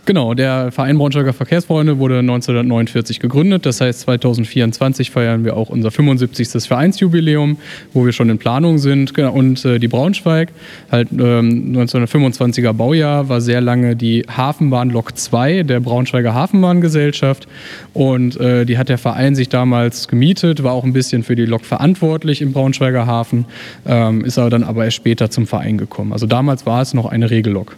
[0.06, 3.64] Genau, der Verein Braunschweiger Verkehrsfreunde wurde 1949 gegründet.
[3.64, 6.64] Das heißt, 2024 feiern wir auch unser 75.
[6.64, 7.56] Vereinsjubiläum,
[7.94, 9.14] wo wir schon in Planung sind.
[9.14, 10.50] Genau, und äh, die Braunschweig,
[10.92, 17.48] halt ähm, 1925er Baujahr, war sehr lange die Hafenbahn Lok 2 der Braunschweiger Hafenbahngesellschaft.
[17.94, 21.46] Und äh, die hat der Verein sich damals gemietet, war auch ein bisschen für die
[21.46, 23.46] Lok verantwortlich im Braunschweiger Hafen,
[23.86, 26.12] ähm, ist aber dann aber erst später zum Verein gekommen.
[26.12, 27.74] Also damals war es noch eine Regellok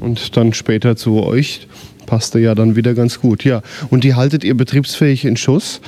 [0.00, 1.66] und dann später zu euch.
[2.06, 3.44] Passte ja dann wieder ganz gut.
[3.44, 5.80] Ja, und die haltet ihr betriebsfähig in Schuss.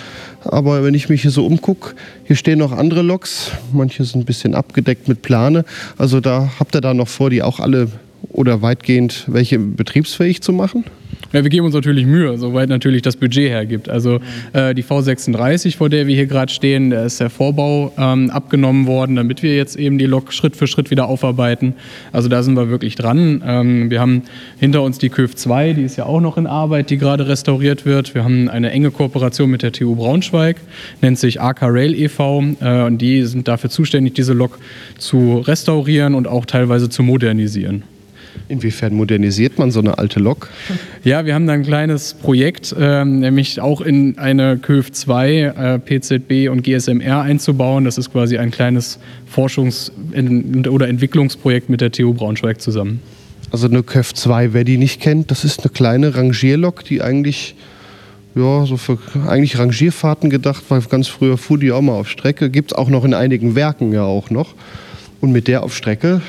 [0.44, 1.94] Aber wenn ich mich hier so umgucke,
[2.24, 3.50] hier stehen noch andere Loks.
[3.72, 5.64] Manche sind ein bisschen abgedeckt mit Plane.
[5.98, 7.88] Also da habt ihr da noch vor, die auch alle
[8.30, 10.84] oder weitgehend welche betriebsfähig zu machen?
[11.32, 13.88] Ja, wir geben uns natürlich Mühe, soweit natürlich das Budget hergibt.
[13.88, 14.20] Also
[14.52, 18.86] äh, die V36, vor der wir hier gerade stehen, da ist der Vorbau ähm, abgenommen
[18.86, 21.74] worden, damit wir jetzt eben die Lok Schritt für Schritt wieder aufarbeiten.
[22.12, 23.42] Also da sind wir wirklich dran.
[23.44, 24.22] Ähm, wir haben
[24.58, 27.84] hinter uns die KÖF 2, die ist ja auch noch in Arbeit, die gerade restauriert
[27.84, 28.14] wird.
[28.14, 30.56] Wir haben eine enge Kooperation mit der TU Braunschweig,
[31.02, 32.44] nennt sich AK Rail e.V.
[32.60, 34.58] Äh, und die sind dafür zuständig, diese Lok
[34.98, 37.82] zu restaurieren und auch teilweise zu modernisieren.
[38.48, 40.48] Inwiefern modernisiert man so eine alte Lok?
[41.04, 45.78] Ja, wir haben da ein kleines Projekt, ähm, nämlich auch in eine KÖF 2 äh,
[45.78, 47.84] PZB und GSMR einzubauen.
[47.84, 48.98] Das ist quasi ein kleines
[49.32, 49.90] Forschungs-
[50.68, 53.00] oder Entwicklungsprojekt mit der TU Braunschweig zusammen.
[53.50, 57.54] Also eine KÖF 2, wer die nicht kennt, das ist eine kleine Rangierlok, die eigentlich
[58.36, 60.80] ja, so für eigentlich Rangierfahrten gedacht war.
[60.82, 62.50] Ganz früher fuhr die auch mal auf Strecke.
[62.50, 64.54] Gibt es auch noch in einigen Werken ja auch noch.
[65.20, 66.20] Und mit der auf Strecke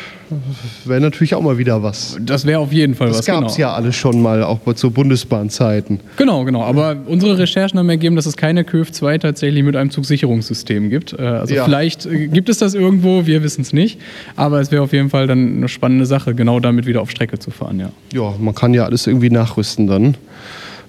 [0.85, 2.17] wäre natürlich auch mal wieder was.
[2.21, 3.25] Das wäre auf jeden Fall das was.
[3.25, 3.69] Das gab es genau.
[3.69, 5.99] ja alles schon mal, auch zu Bundesbahnzeiten.
[6.17, 6.63] Genau, genau.
[6.63, 11.13] Aber unsere Recherchen haben ergeben, dass es keine KÖF 2 tatsächlich mit einem Zugsicherungssystem gibt.
[11.13, 11.65] Äh, also ja.
[11.65, 13.99] vielleicht äh, gibt es das irgendwo, wir wissen es nicht.
[14.35, 17.39] Aber es wäre auf jeden Fall dann eine spannende Sache, genau damit wieder auf Strecke
[17.39, 17.89] zu fahren, ja.
[18.13, 20.15] Ja, man kann ja alles irgendwie nachrüsten dann.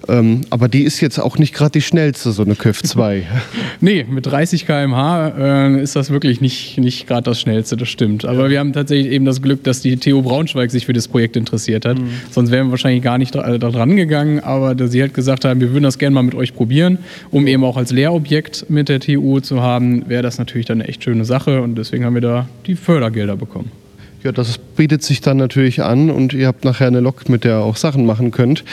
[0.07, 3.27] Ähm, aber die ist jetzt auch nicht gerade die schnellste, so eine KÖF 2.
[3.81, 8.25] nee, mit 30 km/h äh, ist das wirklich nicht, nicht gerade das schnellste, das stimmt.
[8.25, 8.49] Aber ja.
[8.49, 11.85] wir haben tatsächlich eben das Glück, dass die TU Braunschweig sich für das Projekt interessiert
[11.85, 11.99] hat.
[11.99, 12.09] Mhm.
[12.31, 14.39] Sonst wären wir wahrscheinlich gar nicht da, da dran gegangen.
[14.39, 16.99] Aber sie hat gesagt haben, wir würden das gerne mal mit euch probieren,
[17.31, 20.89] um eben auch als Lehrobjekt mit der TU zu haben, wäre das natürlich dann eine
[20.89, 21.61] echt schöne Sache.
[21.61, 23.71] Und deswegen haben wir da die Fördergelder bekommen.
[24.23, 27.59] Ja, das bietet sich dann natürlich an und ihr habt nachher eine Lok, mit der
[27.59, 28.65] ihr auch Sachen machen könnt.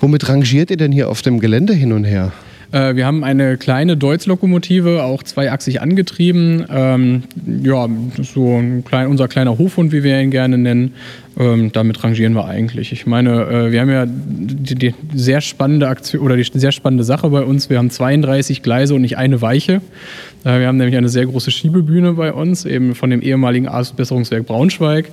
[0.00, 2.32] Womit rangiert ihr denn hier auf dem Gelände hin und her?
[2.72, 6.66] Äh, wir haben eine kleine Deutz-Lokomotive, auch zweiachsig angetrieben.
[6.70, 7.22] Ähm,
[7.62, 7.88] ja,
[8.22, 10.94] so ein klein, unser kleiner Hofhund, wie wir ihn gerne nennen.
[11.38, 12.92] Ähm, damit rangieren wir eigentlich.
[12.92, 17.04] Ich meine, äh, wir haben ja die, die, sehr spannende Aktion oder die sehr spannende
[17.04, 17.70] Sache bei uns.
[17.70, 19.80] Wir haben 32 Gleise und nicht eine Weiche.
[20.44, 24.46] Äh, wir haben nämlich eine sehr große Schiebebühne bei uns, eben von dem ehemaligen Ausbesserungswerk
[24.46, 25.10] Braunschweig.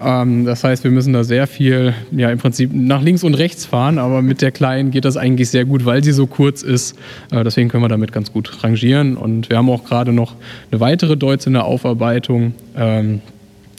[0.00, 3.66] Ähm, das heißt, wir müssen da sehr viel, ja, im Prinzip nach links und rechts
[3.66, 6.96] fahren, aber mit der kleinen geht das eigentlich sehr gut, weil sie so kurz ist.
[7.30, 9.16] Äh, deswegen können wir damit ganz gut rangieren.
[9.16, 10.34] Und wir haben auch gerade noch
[10.70, 12.54] eine weitere Deutz in der Aufarbeitung.
[12.76, 13.20] Ähm,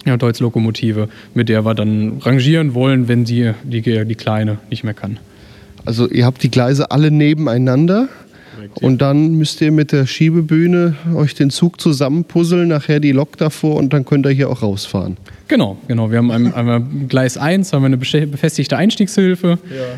[0.05, 4.93] ja, Deutz-Lokomotive, mit der wir dann rangieren wollen, wenn die, die, die Kleine nicht mehr
[4.93, 5.19] kann.
[5.85, 8.07] Also ihr habt die Gleise alle nebeneinander
[8.81, 13.75] und dann müsst ihr mit der Schiebebühne euch den Zug zusammenpuzzeln, nachher die Lok davor
[13.75, 15.17] und dann könnt ihr hier auch rausfahren.
[15.47, 16.11] Genau, genau.
[16.11, 19.57] Wir haben einmal Gleis 1, haben wir eine befestigte Einstiegshilfe,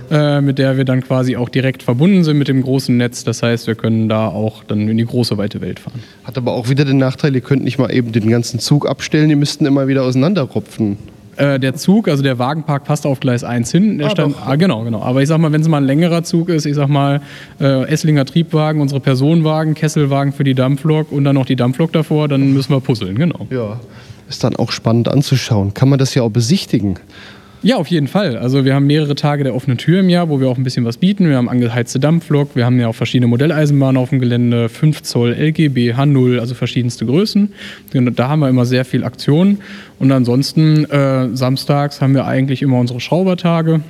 [0.10, 0.38] ja.
[0.38, 3.26] äh, mit der wir dann quasi auch direkt verbunden sind mit dem großen Netz.
[3.26, 6.02] Das heißt, wir können da auch dann in die große weite Welt fahren.
[6.24, 9.28] Hat aber auch wieder den Nachteil, ihr könnt nicht mal eben den ganzen Zug abstellen,
[9.28, 10.98] die müssten immer wieder auseinanderropfen.
[11.38, 13.98] Äh, der Zug, also der Wagenpark passt auf Gleis 1 hin.
[13.98, 15.02] Der ah, stand, ah, genau, genau.
[15.02, 17.22] Aber ich sag mal, wenn es mal ein längerer Zug ist, ich sag mal,
[17.60, 22.28] äh, Esslinger Triebwagen, unsere Personenwagen, Kesselwagen für die Dampflok und dann noch die Dampflok davor,
[22.28, 23.48] dann müssen wir puzzeln, genau.
[23.50, 23.80] Ja,
[24.28, 25.74] ist dann auch spannend anzuschauen.
[25.74, 26.96] Kann man das ja auch besichtigen.
[27.64, 28.38] Ja, auf jeden Fall.
[28.38, 30.84] Also wir haben mehrere Tage der offenen Tür im Jahr, wo wir auch ein bisschen
[30.84, 31.30] was bieten.
[31.30, 35.34] Wir haben angeheizte Dampflok, wir haben ja auch verschiedene Modelleisenbahnen auf dem Gelände, 5 Zoll
[35.34, 37.54] LGB, H0, also verschiedenste Größen.
[37.94, 39.60] Da haben wir immer sehr viel Aktion.
[40.00, 43.82] Und ansonsten äh, samstags haben wir eigentlich immer unsere Schraubertage.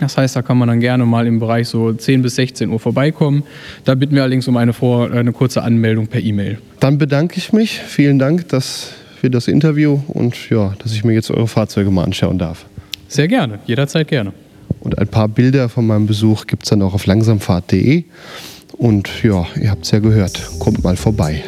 [0.00, 2.80] Das heißt, da kann man dann gerne mal im Bereich so 10 bis 16 Uhr
[2.80, 3.44] vorbeikommen.
[3.84, 6.58] Da bitten wir allerdings um eine, vor, eine kurze Anmeldung per E-Mail.
[6.80, 7.78] Dann bedanke ich mich.
[7.78, 12.02] Vielen Dank dass, für das Interview und ja, dass ich mir jetzt eure Fahrzeuge mal
[12.02, 12.66] anschauen darf.
[13.14, 14.32] Sehr gerne, jederzeit gerne.
[14.80, 18.02] Und ein paar Bilder von meinem Besuch gibt es dann auch auf langsamfahrt.de.
[18.76, 21.44] Und ja, ihr habt es ja gehört, kommt mal vorbei.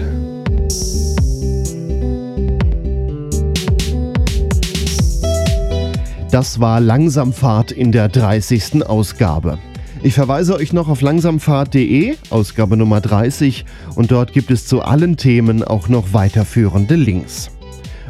[6.31, 8.87] Das war Langsamfahrt in der 30.
[8.87, 9.59] Ausgabe.
[10.05, 13.65] Ich verweise euch noch auf langsamfahrt.de, Ausgabe Nummer 30,
[13.97, 17.56] und dort gibt es zu allen Themen auch noch weiterführende Links.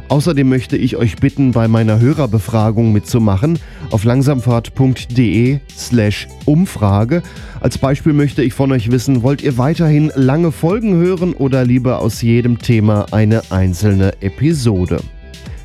[0.09, 3.59] Außerdem möchte ich euch bitten, bei meiner Hörerbefragung mitzumachen
[3.91, 7.23] auf langsamfahrt.de slash Umfrage.
[7.61, 12.01] Als Beispiel möchte ich von euch wissen, wollt ihr weiterhin lange Folgen hören oder lieber
[12.01, 15.01] aus jedem Thema eine einzelne Episode?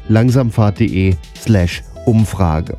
[0.10, 2.76] langsamfahrt.de slash Umfrage.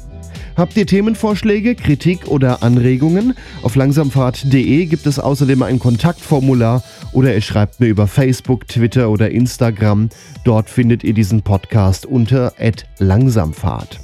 [0.54, 3.34] Habt ihr Themenvorschläge, Kritik oder Anregungen?
[3.62, 6.82] Auf langsamfahrt.de gibt es außerdem ein Kontaktformular
[7.12, 10.10] oder ihr schreibt mir über Facebook, Twitter oder Instagram.
[10.44, 12.52] Dort findet ihr diesen Podcast unter
[12.98, 14.00] langsamfahrt.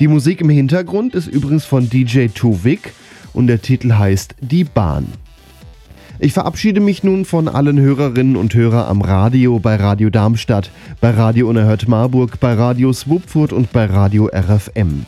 [0.00, 2.92] Die Musik im Hintergrund ist übrigens von DJ Tuvik
[3.32, 5.06] und der Titel heißt Die Bahn.
[6.18, 11.10] Ich verabschiede mich nun von allen Hörerinnen und Hörern am Radio bei Radio Darmstadt, bei
[11.10, 15.06] Radio Unerhört Marburg, bei Radio Swupfurt und bei Radio RFM.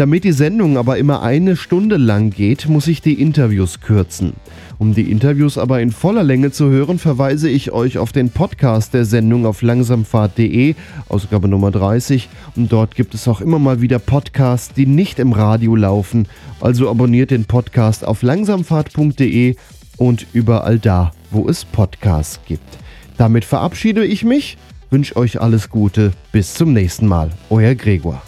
[0.00, 4.32] Damit die Sendung aber immer eine Stunde lang geht, muss ich die Interviews kürzen.
[4.78, 8.94] Um die Interviews aber in voller Länge zu hören, verweise ich euch auf den Podcast
[8.94, 10.74] der Sendung auf langsamfahrt.de,
[11.10, 12.30] Ausgabe Nummer 30.
[12.56, 16.28] Und dort gibt es auch immer mal wieder Podcasts, die nicht im Radio laufen.
[16.62, 19.56] Also abonniert den Podcast auf langsamfahrt.de
[19.98, 22.78] und überall da, wo es Podcasts gibt.
[23.18, 24.56] Damit verabschiede ich mich,
[24.88, 27.32] wünsche euch alles Gute, bis zum nächsten Mal.
[27.50, 28.22] Euer Gregor.